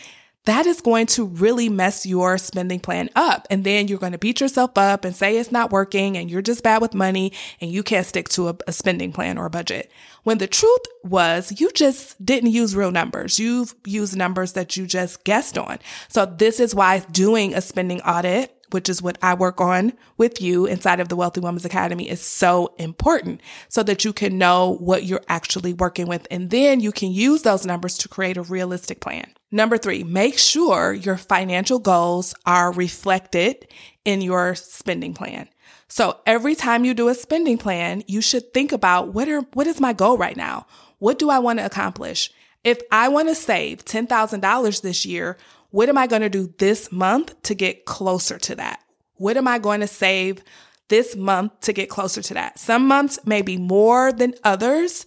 that 0.47 0.65
is 0.65 0.79
going 0.79 1.05
to 1.05 1.25
really 1.25 1.67
mess 1.67 2.05
your 2.05 2.37
spending 2.37 2.79
plan 2.79 3.09
up. 3.17 3.45
And 3.49 3.65
then 3.65 3.89
you're 3.89 3.99
going 3.99 4.13
to 4.13 4.17
beat 4.17 4.39
yourself 4.39 4.77
up 4.77 5.03
and 5.03 5.13
say 5.13 5.37
it's 5.37 5.51
not 5.51 5.71
working 5.71 6.15
and 6.15 6.31
you're 6.31 6.41
just 6.41 6.63
bad 6.63 6.81
with 6.81 6.93
money 6.93 7.33
and 7.59 7.69
you 7.69 7.83
can't 7.83 8.05
stick 8.05 8.29
to 8.29 8.47
a, 8.47 8.55
a, 8.65 8.71
spending 8.71 9.11
plan 9.11 9.37
or 9.37 9.45
a 9.45 9.49
budget. 9.49 9.91
When 10.23 10.37
the 10.37 10.47
truth 10.47 10.79
was 11.03 11.59
you 11.59 11.69
just 11.71 12.23
didn't 12.25 12.51
use 12.51 12.77
real 12.77 12.91
numbers. 12.91 13.37
You've 13.37 13.75
used 13.85 14.15
numbers 14.15 14.53
that 14.53 14.77
you 14.77 14.87
just 14.87 15.25
guessed 15.25 15.57
on. 15.57 15.79
So 16.07 16.25
this 16.25 16.61
is 16.61 16.73
why 16.73 16.99
doing 17.11 17.53
a 17.53 17.59
spending 17.59 18.01
audit 18.01 18.56
which 18.71 18.89
is 18.89 19.01
what 19.01 19.17
I 19.21 19.33
work 19.33 19.61
on 19.61 19.93
with 20.17 20.41
you 20.41 20.65
inside 20.65 20.99
of 20.99 21.09
the 21.09 21.15
Wealthy 21.15 21.39
Women's 21.39 21.65
Academy 21.65 22.09
is 22.09 22.21
so 22.21 22.73
important 22.77 23.41
so 23.69 23.83
that 23.83 24.03
you 24.03 24.13
can 24.13 24.37
know 24.37 24.77
what 24.79 25.03
you're 25.03 25.23
actually 25.29 25.73
working 25.73 26.07
with. 26.07 26.27
And 26.29 26.49
then 26.49 26.79
you 26.79 26.91
can 26.91 27.11
use 27.11 27.43
those 27.43 27.65
numbers 27.65 27.97
to 27.99 28.09
create 28.09 28.37
a 28.37 28.41
realistic 28.43 28.99
plan. 28.99 29.31
Number 29.51 29.77
three, 29.77 30.03
make 30.03 30.37
sure 30.37 30.93
your 30.93 31.17
financial 31.17 31.79
goals 31.79 32.35
are 32.45 32.71
reflected 32.71 33.67
in 34.03 34.21
your 34.21 34.55
spending 34.55 35.13
plan. 35.13 35.47
So 35.87 36.19
every 36.25 36.55
time 36.55 36.83
you 36.83 36.93
do 36.93 37.07
a 37.07 37.15
spending 37.15 37.57
plan, 37.57 38.03
you 38.07 38.21
should 38.21 38.53
think 38.53 38.71
about 38.71 39.13
what 39.13 39.29
are, 39.29 39.41
what 39.53 39.67
is 39.67 39.79
my 39.79 39.93
goal 39.93 40.17
right 40.17 40.35
now? 40.35 40.67
What 40.99 41.17
do 41.19 41.29
I 41.29 41.39
want 41.39 41.59
to 41.59 41.65
accomplish? 41.65 42.31
If 42.63 42.81
I 42.91 43.07
want 43.07 43.29
to 43.29 43.35
save 43.35 43.85
$10,000 43.85 44.81
this 44.81 45.05
year, 45.05 45.37
what 45.71 45.89
am 45.89 45.97
I 45.97 46.07
going 46.07 46.21
to 46.21 46.29
do 46.29 46.53
this 46.57 46.91
month 46.91 47.41
to 47.43 47.55
get 47.55 47.85
closer 47.85 48.37
to 48.37 48.55
that? 48.55 48.81
What 49.15 49.37
am 49.37 49.47
I 49.47 49.59
going 49.59 49.81
to 49.81 49.87
save 49.87 50.43
this 50.87 51.15
month 51.15 51.59
to 51.61 51.73
get 51.73 51.89
closer 51.89 52.21
to 52.21 52.33
that? 52.35 52.59
Some 52.59 52.87
months 52.87 53.19
may 53.25 53.41
be 53.41 53.57
more 53.57 54.11
than 54.11 54.33
others, 54.43 55.05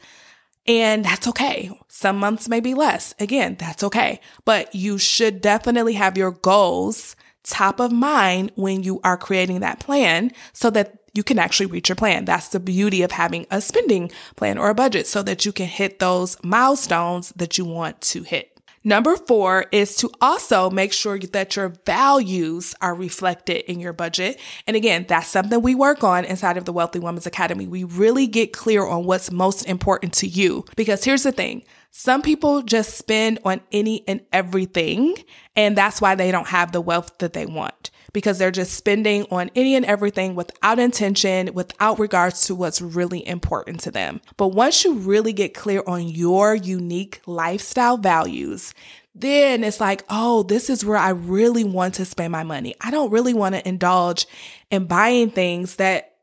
and 0.66 1.04
that's 1.04 1.26
okay. 1.28 1.70
Some 1.88 2.18
months 2.18 2.48
may 2.48 2.60
be 2.60 2.74
less. 2.74 3.14
Again, 3.18 3.56
that's 3.58 3.82
okay. 3.84 4.20
But 4.44 4.74
you 4.74 4.98
should 4.98 5.40
definitely 5.40 5.94
have 5.94 6.18
your 6.18 6.32
goals 6.32 7.16
top 7.42 7.80
of 7.80 7.90
mind 7.90 8.52
when 8.54 8.82
you 8.82 9.00
are 9.02 9.16
creating 9.16 9.60
that 9.60 9.80
plan 9.80 10.30
so 10.52 10.70
that 10.70 10.98
you 11.14 11.22
can 11.22 11.38
actually 11.38 11.66
reach 11.66 11.88
your 11.88 11.96
plan. 11.96 12.24
That's 12.24 12.48
the 12.48 12.60
beauty 12.60 13.02
of 13.02 13.12
having 13.12 13.46
a 13.50 13.60
spending 13.60 14.10
plan 14.36 14.58
or 14.58 14.68
a 14.68 14.74
budget 14.74 15.06
so 15.06 15.22
that 15.22 15.44
you 15.44 15.52
can 15.52 15.66
hit 15.66 15.98
those 15.98 16.36
milestones 16.44 17.32
that 17.36 17.58
you 17.58 17.64
want 17.64 18.00
to 18.02 18.22
hit. 18.22 18.49
Number 18.82 19.14
four 19.16 19.66
is 19.72 19.94
to 19.96 20.10
also 20.22 20.70
make 20.70 20.94
sure 20.94 21.18
that 21.18 21.54
your 21.54 21.74
values 21.84 22.74
are 22.80 22.94
reflected 22.94 23.70
in 23.70 23.78
your 23.78 23.92
budget. 23.92 24.40
And 24.66 24.74
again, 24.74 25.04
that's 25.06 25.26
something 25.26 25.60
we 25.60 25.74
work 25.74 26.02
on 26.02 26.24
inside 26.24 26.56
of 26.56 26.64
the 26.64 26.72
Wealthy 26.72 26.98
Women's 26.98 27.26
Academy. 27.26 27.66
We 27.66 27.84
really 27.84 28.26
get 28.26 28.54
clear 28.54 28.86
on 28.86 29.04
what's 29.04 29.30
most 29.30 29.64
important 29.64 30.14
to 30.14 30.26
you. 30.26 30.64
Because 30.76 31.04
here's 31.04 31.24
the 31.24 31.32
thing. 31.32 31.62
Some 31.90 32.22
people 32.22 32.62
just 32.62 32.96
spend 32.96 33.38
on 33.44 33.60
any 33.70 34.02
and 34.08 34.22
everything, 34.32 35.16
and 35.56 35.76
that's 35.76 36.00
why 36.00 36.14
they 36.14 36.30
don't 36.30 36.46
have 36.46 36.72
the 36.72 36.80
wealth 36.80 37.18
that 37.18 37.34
they 37.34 37.44
want 37.46 37.90
because 38.12 38.38
they're 38.38 38.50
just 38.50 38.74
spending 38.74 39.26
on 39.30 39.50
any 39.54 39.74
and 39.74 39.84
everything 39.84 40.34
without 40.34 40.78
intention, 40.78 41.52
without 41.54 41.98
regards 41.98 42.46
to 42.46 42.54
what's 42.54 42.80
really 42.80 43.26
important 43.26 43.80
to 43.80 43.90
them. 43.90 44.20
But 44.36 44.48
once 44.48 44.84
you 44.84 44.94
really 44.94 45.32
get 45.32 45.54
clear 45.54 45.82
on 45.86 46.08
your 46.08 46.54
unique 46.54 47.20
lifestyle 47.26 47.96
values, 47.96 48.74
then 49.14 49.64
it's 49.64 49.80
like, 49.80 50.04
oh, 50.08 50.42
this 50.44 50.70
is 50.70 50.84
where 50.84 50.96
I 50.96 51.10
really 51.10 51.64
want 51.64 51.94
to 51.94 52.04
spend 52.04 52.32
my 52.32 52.44
money. 52.44 52.74
I 52.80 52.90
don't 52.90 53.10
really 53.10 53.34
want 53.34 53.54
to 53.54 53.68
indulge 53.68 54.26
in 54.70 54.86
buying 54.86 55.30
things 55.30 55.76
that 55.76 56.16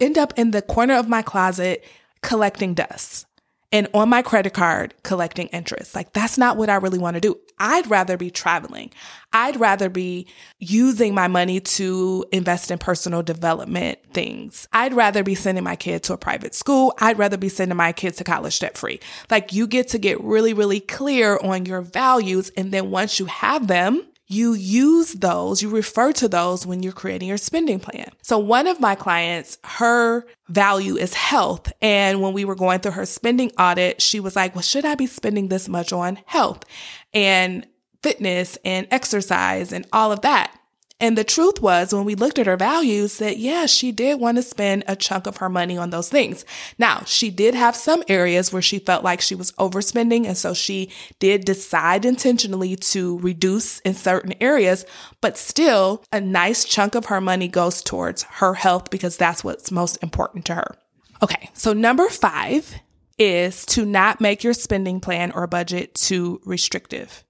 end 0.00 0.18
up 0.18 0.34
in 0.36 0.50
the 0.50 0.62
corner 0.62 0.94
of 0.94 1.08
my 1.08 1.22
closet 1.22 1.84
collecting 2.22 2.74
dust 2.74 3.26
and 3.74 3.88
on 3.92 4.08
my 4.08 4.22
credit 4.22 4.54
card 4.54 4.94
collecting 5.02 5.48
interest. 5.48 5.96
Like 5.96 6.12
that's 6.12 6.38
not 6.38 6.56
what 6.56 6.70
I 6.70 6.76
really 6.76 7.00
want 7.00 7.14
to 7.14 7.20
do. 7.20 7.36
I'd 7.58 7.90
rather 7.90 8.16
be 8.16 8.30
traveling. 8.30 8.92
I'd 9.32 9.58
rather 9.58 9.88
be 9.88 10.28
using 10.60 11.12
my 11.12 11.26
money 11.26 11.58
to 11.58 12.24
invest 12.30 12.70
in 12.70 12.78
personal 12.78 13.24
development 13.24 13.98
things. 14.12 14.68
I'd 14.72 14.94
rather 14.94 15.24
be 15.24 15.34
sending 15.34 15.64
my 15.64 15.74
kid 15.74 16.04
to 16.04 16.12
a 16.12 16.16
private 16.16 16.54
school. 16.54 16.94
I'd 17.00 17.18
rather 17.18 17.36
be 17.36 17.48
sending 17.48 17.76
my 17.76 17.92
kids 17.92 18.18
to 18.18 18.24
college 18.24 18.60
debt 18.60 18.78
free. 18.78 19.00
Like 19.28 19.52
you 19.52 19.66
get 19.66 19.88
to 19.88 19.98
get 19.98 20.22
really, 20.22 20.54
really 20.54 20.78
clear 20.78 21.36
on 21.42 21.66
your 21.66 21.80
values. 21.80 22.50
And 22.56 22.70
then 22.70 22.92
once 22.92 23.18
you 23.18 23.26
have 23.26 23.66
them, 23.66 24.06
you 24.26 24.54
use 24.54 25.12
those, 25.12 25.62
you 25.62 25.68
refer 25.68 26.12
to 26.12 26.28
those 26.28 26.66
when 26.66 26.82
you're 26.82 26.92
creating 26.92 27.28
your 27.28 27.36
spending 27.36 27.78
plan. 27.78 28.08
So 28.22 28.38
one 28.38 28.66
of 28.66 28.80
my 28.80 28.94
clients, 28.94 29.58
her 29.64 30.26
value 30.48 30.96
is 30.96 31.12
health. 31.12 31.70
And 31.82 32.22
when 32.22 32.32
we 32.32 32.44
were 32.44 32.54
going 32.54 32.80
through 32.80 32.92
her 32.92 33.06
spending 33.06 33.50
audit, 33.58 34.00
she 34.00 34.20
was 34.20 34.34
like, 34.34 34.54
well, 34.54 34.62
should 34.62 34.84
I 34.84 34.94
be 34.94 35.06
spending 35.06 35.48
this 35.48 35.68
much 35.68 35.92
on 35.92 36.18
health 36.24 36.64
and 37.12 37.66
fitness 38.02 38.56
and 38.64 38.86
exercise 38.90 39.72
and 39.72 39.86
all 39.92 40.10
of 40.10 40.22
that? 40.22 40.54
And 41.04 41.18
the 41.18 41.22
truth 41.22 41.60
was, 41.60 41.92
when 41.92 42.06
we 42.06 42.14
looked 42.14 42.38
at 42.38 42.46
her 42.46 42.56
values, 42.56 43.18
that 43.18 43.36
yeah, 43.36 43.66
she 43.66 43.92
did 43.92 44.18
want 44.18 44.38
to 44.38 44.42
spend 44.42 44.84
a 44.88 44.96
chunk 44.96 45.26
of 45.26 45.36
her 45.36 45.50
money 45.50 45.76
on 45.76 45.90
those 45.90 46.08
things. 46.08 46.46
Now, 46.78 47.02
she 47.04 47.28
did 47.28 47.54
have 47.54 47.76
some 47.76 48.02
areas 48.08 48.50
where 48.50 48.62
she 48.62 48.78
felt 48.78 49.04
like 49.04 49.20
she 49.20 49.34
was 49.34 49.52
overspending. 49.52 50.24
And 50.24 50.34
so 50.34 50.54
she 50.54 50.90
did 51.18 51.44
decide 51.44 52.06
intentionally 52.06 52.74
to 52.76 53.18
reduce 53.18 53.80
in 53.80 53.92
certain 53.92 54.32
areas, 54.40 54.86
but 55.20 55.36
still 55.36 56.02
a 56.10 56.22
nice 56.22 56.64
chunk 56.64 56.94
of 56.94 57.04
her 57.04 57.20
money 57.20 57.48
goes 57.48 57.82
towards 57.82 58.22
her 58.22 58.54
health 58.54 58.88
because 58.88 59.18
that's 59.18 59.44
what's 59.44 59.70
most 59.70 60.02
important 60.02 60.46
to 60.46 60.54
her. 60.54 60.74
Okay. 61.22 61.50
So 61.52 61.74
number 61.74 62.08
five 62.08 62.76
is 63.18 63.66
to 63.66 63.84
not 63.84 64.22
make 64.22 64.42
your 64.42 64.54
spending 64.54 65.00
plan 65.00 65.32
or 65.32 65.46
budget 65.46 65.94
too 65.96 66.40
restrictive. 66.46 67.24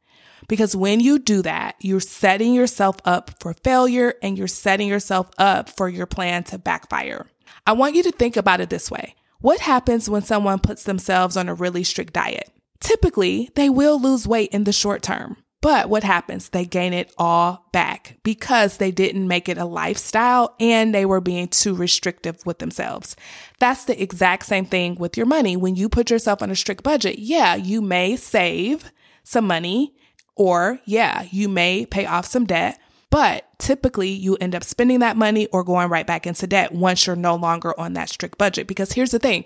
Because 0.49 0.77
when 0.77 1.01
you 1.01 1.19
do 1.19 1.43
that, 1.43 1.77
you're 1.81 2.01
setting 2.01 2.55
yourself 2.55 2.97
up 3.05 3.31
for 3.41 3.55
failure 3.55 4.15
and 4.23 4.37
you're 4.37 4.47
setting 4.47 4.89
yourself 4.89 5.31
up 5.39 5.69
for 5.71 5.89
your 5.89 6.07
plan 6.07 6.45
to 6.45 6.59
backfire. 6.59 7.27
I 7.67 7.73
want 7.73 7.95
you 7.95 8.03
to 8.03 8.13
think 8.13 8.37
about 8.37 8.61
it 8.61 8.71
this 8.71 8.91
way. 8.91 9.15
What 9.41 9.61
happens 9.61 10.09
when 10.09 10.23
someone 10.23 10.59
puts 10.59 10.85
themselves 10.85 11.37
on 11.37 11.49
a 11.49 11.55
really 11.55 11.85
strict 11.85 12.13
diet? 12.13 12.51
Typically, 12.81 13.51
they 13.55 13.71
will 13.71 14.01
lose 14.01 14.27
weight 14.27 14.51
in 14.51 14.65
the 14.65 14.73
short 14.73 15.03
term. 15.03 15.37
But 15.65 15.89
what 15.89 16.05
happens? 16.05 16.51
They 16.51 16.67
gain 16.67 16.93
it 16.93 17.11
all 17.17 17.67
back 17.73 18.19
because 18.23 18.77
they 18.77 18.91
didn't 18.91 19.27
make 19.27 19.49
it 19.49 19.57
a 19.57 19.65
lifestyle 19.65 20.55
and 20.61 20.95
they 20.95 21.07
were 21.07 21.23
being 21.23 21.49
too 21.49 21.75
restrictive 21.75 22.45
with 22.45 22.59
themselves. 22.59 23.17
That's 23.61 23.87
the 23.87 24.03
exact 24.03 24.45
same 24.45 24.67
thing 24.67 24.97
with 24.97 25.17
your 25.17 25.25
money. 25.25 25.57
When 25.57 25.75
you 25.75 25.89
put 25.89 26.11
yourself 26.11 26.43
on 26.43 26.51
a 26.51 26.55
strict 26.55 26.83
budget, 26.83 27.19
yeah, 27.19 27.55
you 27.55 27.81
may 27.81 28.17
save 28.17 28.93
some 29.23 29.47
money 29.47 29.95
or, 30.37 30.81
yeah, 30.85 31.27
you 31.31 31.49
may 31.49 31.87
pay 31.87 32.07
off 32.07 32.27
some 32.27 32.45
debt, 32.45 32.79
but 33.11 33.47
typically 33.59 34.11
you 34.11 34.37
end 34.37 34.55
up 34.55 34.65
spending 34.65 35.01
that 35.01 35.17
money 35.17 35.47
or 35.49 35.63
going 35.63 35.89
right 35.89 36.07
back 36.07 36.27
into 36.27 36.47
debt 36.47 36.73
once 36.73 37.07
you're 37.07 37.17
no 37.17 37.37
longer 37.37 37.79
on 37.79 37.93
that 37.93 38.09
strict 38.09 38.39
budget. 38.39 38.67
Because 38.67 38.93
here's 38.93 39.13
the 39.13 39.19
thing 39.19 39.45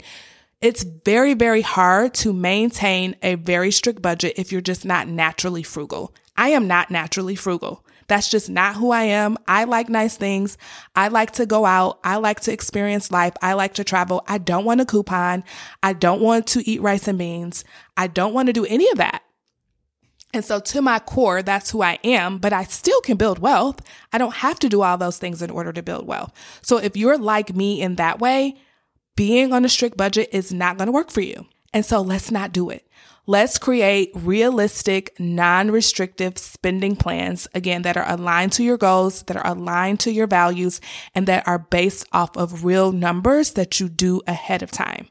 it's 0.61 0.83
very, 0.83 1.35
very 1.35 1.63
hard 1.63 2.15
to 2.15 2.33
maintain 2.33 3.15
a 3.23 3.37
very 3.37 3.71
strict 3.71 4.03
budget 4.03 4.35
if 4.37 4.51
you're 4.51 4.61
just 4.61 4.85
not 4.85 5.07
naturally 5.07 5.63
frugal. 5.63 6.15
I 6.37 6.51
am 6.51 6.67
not 6.67 6.91
naturally 6.91 7.37
frugal. 7.37 7.85
That's 8.09 8.31
just 8.31 8.49
not 8.49 8.77
who 8.77 8.91
I 8.91 9.03
am. 9.03 9.37
I 9.47 9.65
like 9.65 9.91
nice 9.91 10.17
things. 10.17 10.57
I 10.97 11.09
like 11.09 11.33
to 11.33 11.45
go 11.45 11.67
out. 11.67 12.01
I 12.03 12.17
like 12.17 12.41
to 12.41 12.53
experience 12.53 13.13
life. 13.13 13.35
I 13.43 13.53
like 13.53 13.75
to 13.75 13.85
travel. 13.85 14.25
I 14.27 14.39
don't 14.39 14.65
want 14.65 14.81
a 14.81 14.87
coupon. 14.87 15.45
I 15.83 15.93
don't 15.93 16.23
want 16.23 16.47
to 16.49 16.69
eat 16.69 16.81
rice 16.81 17.07
and 17.07 17.19
beans. 17.19 17.65
I 17.97 18.07
don't 18.07 18.33
want 18.33 18.47
to 18.47 18.55
do 18.55 18.65
any 18.65 18.89
of 18.91 18.97
that. 18.97 19.23
And 20.35 20.45
so 20.45 20.61
to 20.61 20.83
my 20.83 20.99
core, 20.99 21.43
that's 21.43 21.71
who 21.71 21.83
I 21.83 21.99
am, 22.05 22.39
but 22.39 22.53
I 22.53 22.65
still 22.65 23.01
can 23.01 23.17
build 23.17 23.39
wealth. 23.39 23.81
I 24.13 24.19
don't 24.19 24.35
have 24.35 24.59
to 24.59 24.69
do 24.69 24.83
all 24.83 24.99
those 24.99 25.17
things 25.17 25.41
in 25.41 25.51
order 25.51 25.73
to 25.73 25.83
build 25.83 26.07
wealth. 26.07 26.33
So 26.61 26.77
if 26.77 26.97
you're 26.97 27.17
like 27.17 27.55
me 27.55 27.81
in 27.81 27.97
that 27.97 28.19
way, 28.19 28.57
being 29.17 29.53
on 29.53 29.65
a 29.65 29.69
strict 29.69 29.97
budget 29.97 30.29
is 30.33 30.53
not 30.53 30.77
going 30.77 30.87
to 30.87 30.93
work 30.93 31.11
for 31.11 31.23
you. 31.23 31.47
And 31.73 31.85
so 31.85 32.01
let's 32.03 32.31
not 32.31 32.53
do 32.53 32.69
it. 32.71 32.87
Let's 33.27 33.59
create 33.59 34.11
realistic, 34.15 35.15
non-restrictive 35.19 36.39
spending 36.39 36.97
plans, 36.97 37.47
again, 37.55 37.83
that 37.83 37.99
are 37.99 38.11
aligned 38.11 38.53
to 38.53 38.65
your 38.65 38.79
goals, 38.79 39.23
that 39.25 39.37
are 39.37 39.47
aligned 39.47 40.01
to 40.01 40.11
your 40.11 40.27
values, 40.27 40.81
and 41.15 41.27
that 41.27 41.47
are 41.47 41.59
based 41.59 42.07
off 42.13 42.37
of 42.39 42.65
real 42.65 42.91
numbers 42.91 43.53
that 43.53 43.81
you 43.81 43.91
do 43.91 44.23
ahead 44.27 44.63
of 44.63 44.71
time. 44.71 45.09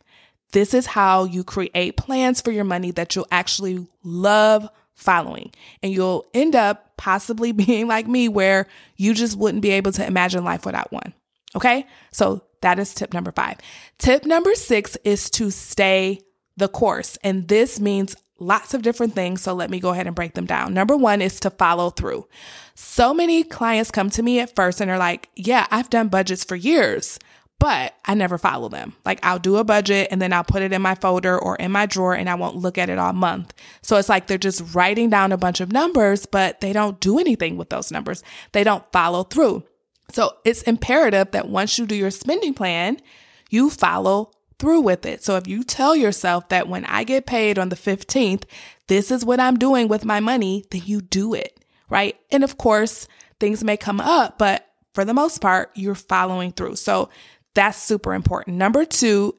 This 0.52 0.74
is 0.74 0.88
how 0.88 1.26
you 1.26 1.44
create 1.44 1.98
plans 1.98 2.42
for 2.42 2.52
your 2.52 2.64
money 2.64 2.90
that 2.92 3.16
you'll 3.16 3.28
actually 3.32 3.86
love 4.04 4.68
following. 4.98 5.52
And 5.82 5.94
you'll 5.94 6.26
end 6.34 6.56
up 6.56 6.98
possibly 6.98 7.52
being 7.54 7.88
like 7.88 8.08
me, 8.08 8.28
where 8.28 8.68
you 8.98 9.14
just 9.14 9.38
wouldn't 9.38 9.62
be 9.62 9.72
able 9.72 9.94
to 9.94 10.06
imagine 10.06 10.44
life 10.44 10.66
without 10.66 10.92
one. 10.92 11.14
Okay. 11.56 11.88
So 12.12 12.44
that 12.62 12.80
is 12.80 12.94
tip 12.94 13.14
number 13.14 13.32
five. 13.32 13.58
Tip 13.98 14.26
number 14.26 14.54
six 14.56 14.98
is 15.04 15.30
to 15.32 15.50
stay 15.50 16.20
the 16.58 16.68
course. 16.68 17.18
And 17.24 17.48
this 17.48 17.80
means 17.80 18.16
lots 18.40 18.74
of 18.74 18.82
different 18.82 19.14
things. 19.14 19.42
So 19.42 19.54
let 19.54 19.70
me 19.70 19.80
go 19.80 19.90
ahead 19.90 20.08
and 20.08 20.16
break 20.16 20.34
them 20.34 20.46
down. 20.46 20.74
Number 20.74 20.98
one 20.98 21.22
is 21.22 21.40
to 21.42 21.50
follow 21.50 21.90
through. 21.90 22.28
So 22.76 23.14
many 23.14 23.44
clients 23.44 23.92
come 23.92 24.10
to 24.12 24.24
me 24.24 24.40
at 24.40 24.56
first 24.56 24.82
and 24.82 24.92
are 24.92 24.98
like, 24.98 25.30
yeah, 25.36 25.68
I've 25.72 25.90
done 25.90 26.10
budgets 26.10 26.44
for 26.44 26.56
years 26.56 27.18
but 27.60 27.96
I 28.06 28.14
never 28.14 28.38
follow 28.38 28.70
them. 28.70 28.94
Like 29.04 29.20
I'll 29.24 29.40
do 29.40 29.58
a 29.58 29.64
budget 29.64 30.10
and 30.12 30.22
then 30.22 30.32
I'll 30.32 30.44
put 30.44 30.62
it 30.62 30.74
in 30.74 30.82
my 30.82 30.96
folder 30.96 31.38
or 31.38 31.56
in 31.56 31.72
my 31.72 31.86
drawer 31.86 32.14
and 32.14 32.30
I 32.30 32.36
won't 32.36 32.56
look 32.56 32.78
at 32.78 32.90
it 32.90 33.00
all 33.00 33.14
month. 33.14 33.54
So 33.82 33.98
it's 33.98 34.10
like 34.10 34.28
they're 34.28 34.38
just 34.38 34.76
writing 34.76 35.10
down 35.10 35.32
a 35.32 35.38
bunch 35.38 35.60
of 35.60 35.72
numbers, 35.72 36.26
but 36.26 36.62
they 36.62 36.72
don't 36.72 37.00
do 37.00 37.18
anything 37.18 37.58
with 37.58 37.70
those 37.70 37.92
numbers. 37.92 38.24
They 38.52 38.64
don't 38.64 38.84
follow 38.92 39.24
through. 39.24 39.64
So 40.12 40.32
it's 40.46 40.62
imperative 40.64 41.32
that 41.32 41.50
once 41.50 41.78
you 41.78 41.86
do 41.86 41.96
your 41.96 42.12
spending 42.12 42.54
plan, 42.54 43.00
you 43.50 43.70
follow 43.70 44.32
through 44.60 44.82
with 44.82 45.06
it. 45.06 45.24
So 45.24 45.36
if 45.36 45.48
you 45.48 45.64
tell 45.64 45.96
yourself 45.96 46.50
that 46.50 46.68
when 46.68 46.86
I 46.86 47.04
get 47.04 47.26
paid 47.26 47.60
on 47.60 47.70
the 47.70 47.76
15th, 47.76 48.44
this 48.88 49.12
is 49.12 49.26
what 49.26 49.40
I'm 49.40 49.58
doing 49.58 49.88
with 49.88 50.06
my 50.06 50.20
money, 50.20 50.64
then 50.72 50.82
you 50.86 51.02
do 51.02 51.34
it, 51.34 51.60
right? 51.90 52.18
And 52.32 52.44
of 52.44 52.58
course, 52.58 53.08
things 53.40 53.64
may 53.64 53.78
come 53.78 54.00
up, 54.00 54.38
but 54.38 54.68
for 54.94 55.06
the 55.06 55.14
most 55.14 55.42
part, 55.42 55.70
you're 55.76 55.94
following 55.94 56.52
through. 56.52 56.76
So 56.78 57.10
that's 57.58 57.82
super 57.82 58.14
important. 58.14 58.56
Number 58.56 58.86
two, 58.86 59.36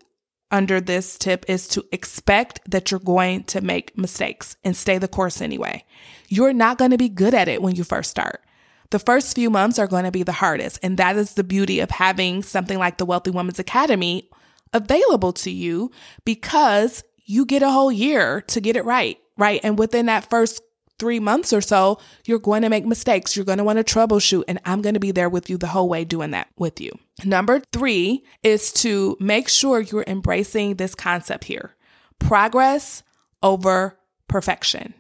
under 0.51 0.81
this 0.81 1.17
tip 1.17 1.45
is 1.47 1.69
to 1.69 1.85
expect 1.93 2.61
that 2.69 2.91
you're 2.91 2.99
going 2.99 3.45
to 3.45 3.61
make 3.61 3.97
mistakes 3.97 4.57
and 4.65 4.77
stay 4.77 4.99
the 4.99 5.07
course 5.07 5.41
anyway. 5.41 5.85
You're 6.27 6.53
not 6.53 6.79
going 6.79 6.91
to 6.91 6.99
be 6.99 7.09
good 7.09 7.33
at 7.33 7.47
it 7.47 7.63
when 7.63 7.77
you 7.77 7.85
first 7.85 8.11
start. 8.11 8.43
The 8.91 8.99
first 8.99 9.37
few 9.37 9.51
months 9.51 9.79
are 9.79 9.87
going 9.87 10.03
to 10.03 10.11
be 10.11 10.25
the 10.25 10.33
hardest. 10.33 10.81
And 10.83 10.97
that 10.97 11.17
is 11.17 11.35
the 11.35 11.45
beauty 11.45 11.79
of 11.79 11.93
having 11.93 12.43
something 12.43 12.77
like 12.77 12.99
the 12.99 13.07
Wealthy 13.07 13.31
Women's 13.31 13.61
Academy 13.61 14.29
available 14.73 15.33
to 15.35 15.51
you 15.51 15.93
because 16.25 17.05
you 17.25 17.47
get 17.47 17.63
a 17.63 17.71
whole 17.71 17.93
year 17.93 18.41
to 18.49 18.61
get 18.61 18.77
it 18.77 18.85
right, 18.85 19.19
right? 19.37 19.61
And 19.63 19.79
within 19.79 20.07
that 20.07 20.29
first 20.29 20.61
three 20.99 21.21
months 21.21 21.53
or 21.53 21.61
so, 21.61 21.99
you're 22.27 22.39
going 22.39 22.63
to 22.63 22.69
make 22.69 22.87
mistakes. 22.87 23.37
You're 23.37 23.45
going 23.45 23.59
to 23.59 23.65
want 23.65 23.79
to 23.79 23.85
troubleshoot, 23.85 24.45
and 24.49 24.61
I'm 24.65 24.83
going 24.83 24.95
to 24.95 25.01
be 25.01 25.13
there 25.13 25.29
with 25.29 25.49
you 25.49 25.57
the 25.57 25.69
whole 25.69 25.89
way 25.89 26.05
doing 26.05 26.33
that 26.33 26.49
with 26.57 26.81
you. 26.81 26.93
Number 27.25 27.61
three 27.73 28.25
is 28.43 28.73
to 28.75 29.17
make 29.21 29.49
sure 29.49 29.81
you're 29.81 30.05
embracing 30.07 30.77
this 30.77 30.95
concept 30.95 31.45
here 31.45 31.75
progress 32.19 33.03
over 33.43 33.97
perfection 34.27 34.93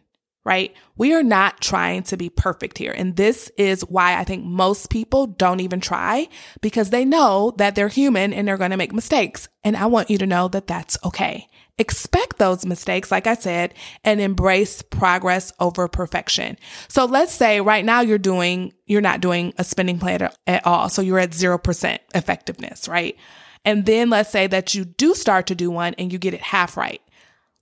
right? 0.48 0.74
We 0.96 1.12
are 1.12 1.22
not 1.22 1.60
trying 1.60 2.04
to 2.04 2.16
be 2.16 2.30
perfect 2.30 2.78
here. 2.78 2.94
And 2.96 3.16
this 3.16 3.50
is 3.58 3.82
why 3.82 4.18
I 4.18 4.24
think 4.24 4.46
most 4.46 4.88
people 4.88 5.26
don't 5.26 5.60
even 5.60 5.78
try 5.78 6.26
because 6.62 6.88
they 6.88 7.04
know 7.04 7.52
that 7.58 7.74
they're 7.74 7.88
human 7.88 8.32
and 8.32 8.48
they're 8.48 8.56
going 8.56 8.70
to 8.70 8.78
make 8.78 8.94
mistakes. 8.94 9.50
And 9.62 9.76
I 9.76 9.84
want 9.84 10.08
you 10.08 10.16
to 10.16 10.26
know 10.26 10.48
that 10.48 10.66
that's 10.66 10.96
okay. 11.04 11.48
Expect 11.78 12.38
those 12.38 12.66
mistakes, 12.66 13.10
like 13.10 13.26
I 13.26 13.34
said, 13.34 13.74
and 14.04 14.20
embrace 14.20 14.82
progress 14.82 15.52
over 15.60 15.86
perfection. 15.86 16.58
So 16.88 17.04
let's 17.04 17.32
say 17.32 17.60
right 17.60 17.84
now 17.84 18.00
you're 18.00 18.18
doing, 18.18 18.72
you're 18.86 19.00
not 19.00 19.20
doing 19.20 19.52
a 19.58 19.64
spending 19.64 19.98
plan 19.98 20.28
at 20.46 20.66
all. 20.66 20.88
So 20.88 21.02
you're 21.02 21.20
at 21.20 21.30
0% 21.30 21.98
effectiveness, 22.14 22.88
right? 22.88 23.16
And 23.64 23.86
then 23.86 24.10
let's 24.10 24.30
say 24.30 24.46
that 24.48 24.74
you 24.74 24.84
do 24.84 25.14
start 25.14 25.46
to 25.48 25.54
do 25.54 25.70
one 25.70 25.94
and 25.94 26.12
you 26.12 26.18
get 26.18 26.34
it 26.34 26.40
half 26.40 26.76
right. 26.76 27.00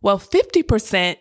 Well, 0.01 0.19
50% 0.19 1.17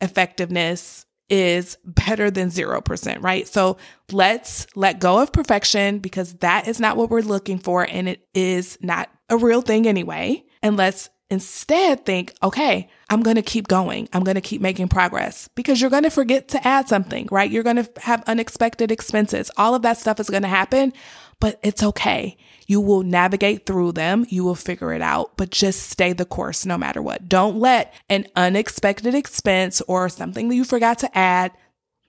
effectiveness 0.00 1.04
is 1.28 1.78
better 1.84 2.30
than 2.30 2.48
0%, 2.48 3.22
right? 3.22 3.46
So 3.46 3.76
let's 4.10 4.66
let 4.74 4.98
go 4.98 5.20
of 5.20 5.32
perfection 5.32 6.00
because 6.00 6.34
that 6.34 6.66
is 6.66 6.80
not 6.80 6.96
what 6.96 7.10
we're 7.10 7.20
looking 7.20 7.58
for 7.58 7.84
and 7.84 8.08
it 8.08 8.26
is 8.34 8.76
not 8.80 9.08
a 9.28 9.36
real 9.36 9.62
thing 9.62 9.86
anyway. 9.86 10.44
And 10.62 10.76
let's 10.76 11.08
Instead, 11.30 12.04
think, 12.04 12.34
okay, 12.42 12.88
I'm 13.08 13.22
going 13.22 13.36
to 13.36 13.42
keep 13.42 13.68
going. 13.68 14.08
I'm 14.12 14.24
going 14.24 14.34
to 14.34 14.40
keep 14.40 14.60
making 14.60 14.88
progress 14.88 15.48
because 15.54 15.80
you're 15.80 15.90
going 15.90 16.02
to 16.02 16.10
forget 16.10 16.48
to 16.48 16.66
add 16.66 16.88
something, 16.88 17.28
right? 17.30 17.50
You're 17.50 17.62
going 17.62 17.76
to 17.76 17.88
have 18.00 18.24
unexpected 18.26 18.90
expenses. 18.90 19.50
All 19.56 19.76
of 19.76 19.82
that 19.82 19.96
stuff 19.96 20.18
is 20.18 20.28
going 20.28 20.42
to 20.42 20.48
happen, 20.48 20.92
but 21.38 21.60
it's 21.62 21.84
okay. 21.84 22.36
You 22.66 22.80
will 22.80 23.04
navigate 23.04 23.64
through 23.64 23.92
them. 23.92 24.26
You 24.28 24.42
will 24.42 24.56
figure 24.56 24.92
it 24.92 25.02
out, 25.02 25.36
but 25.36 25.50
just 25.50 25.88
stay 25.88 26.12
the 26.12 26.24
course 26.24 26.66
no 26.66 26.76
matter 26.76 27.00
what. 27.00 27.28
Don't 27.28 27.58
let 27.58 27.94
an 28.08 28.26
unexpected 28.34 29.14
expense 29.14 29.80
or 29.82 30.08
something 30.08 30.48
that 30.48 30.56
you 30.56 30.64
forgot 30.64 30.98
to 30.98 31.18
add 31.18 31.52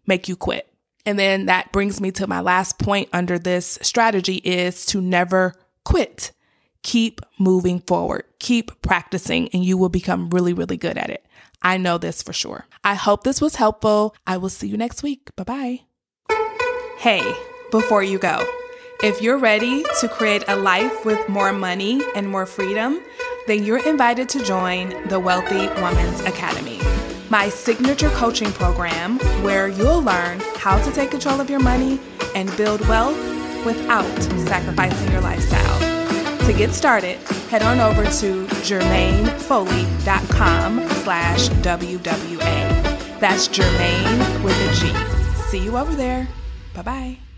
make 0.08 0.28
you 0.28 0.36
quit. 0.36 0.68
And 1.06 1.18
then 1.18 1.46
that 1.46 1.72
brings 1.72 2.02
me 2.02 2.12
to 2.12 2.28
my 2.28 2.42
last 2.42 2.80
point 2.80 3.10
under 3.14 3.40
this 3.40 3.78
strategy 3.82 4.36
is 4.36 4.86
to 4.88 5.02
never 5.02 5.54
quit 5.84 6.32
keep 6.84 7.22
moving 7.38 7.80
forward, 7.82 8.24
keep 8.39 8.82
practicing, 8.82 9.50
and 9.50 9.63
you 9.63 9.78
will 9.78 9.89
become 9.89 10.30
really, 10.30 10.54
really 10.54 10.78
good 10.78 10.98
at 10.98 11.10
it. 11.10 11.26
I 11.62 11.78
know 11.78 11.98
this 11.98 12.24
for 12.24 12.34
sure. 12.34 12.65
I 12.84 12.96
hope 12.96 13.24
this 13.24 13.41
was 13.41 13.56
helpful. 13.56 14.15
I 14.26 14.38
will 14.38 14.50
see 14.50 14.67
you 14.67 14.78
next 14.78 15.04
week. 15.04 15.30
Bye 15.36 15.44
bye. 15.44 15.82
Hey, 16.98 17.36
before 17.72 18.04
you 18.04 18.20
go, 18.20 18.46
if 19.04 19.22
you're 19.22 19.38
ready 19.38 19.84
to 20.00 20.08
create 20.08 20.44
a 20.48 20.56
life 20.56 21.06
with 21.06 21.28
more 21.30 21.52
money 21.52 22.02
and 22.15 22.28
more 22.28 22.46
freedom, 22.46 23.02
then 23.48 23.63
you're 23.63 23.86
invited 23.88 24.30
to 24.30 24.44
join 24.44 24.89
the 25.08 25.20
Wealthy 25.20 25.67
Woman's 25.82 26.20
Academy, 26.22 26.80
my 27.30 27.50
signature 27.50 28.12
coaching 28.12 28.52
program 28.52 29.17
where 29.44 29.67
you'll 29.67 30.04
learn 30.04 30.39
how 30.58 30.84
to 30.84 30.91
take 30.91 31.12
control 31.12 31.41
of 31.41 31.50
your 31.50 31.60
money 31.60 32.00
and 32.36 32.56
build 32.58 32.88
wealth 32.88 33.17
without 33.65 34.22
sacrificing 34.48 35.12
your 35.12 35.22
lifestyle. 35.22 36.01
To 36.52 36.58
get 36.58 36.74
started, 36.74 37.16
head 37.50 37.64
on 37.64 37.80
over 37.80 38.04
to 38.04 38.46
germainefoley.com 38.46 40.90
slash 40.90 41.48
WWA. 41.48 43.20
That's 43.22 43.48
Germaine 43.48 44.44
with 44.44 44.58
a 44.58 44.74
G. 44.76 44.94
See 45.50 45.64
you 45.64 45.78
over 45.78 45.96
there. 45.96 46.28
Bye-bye. 46.74 47.31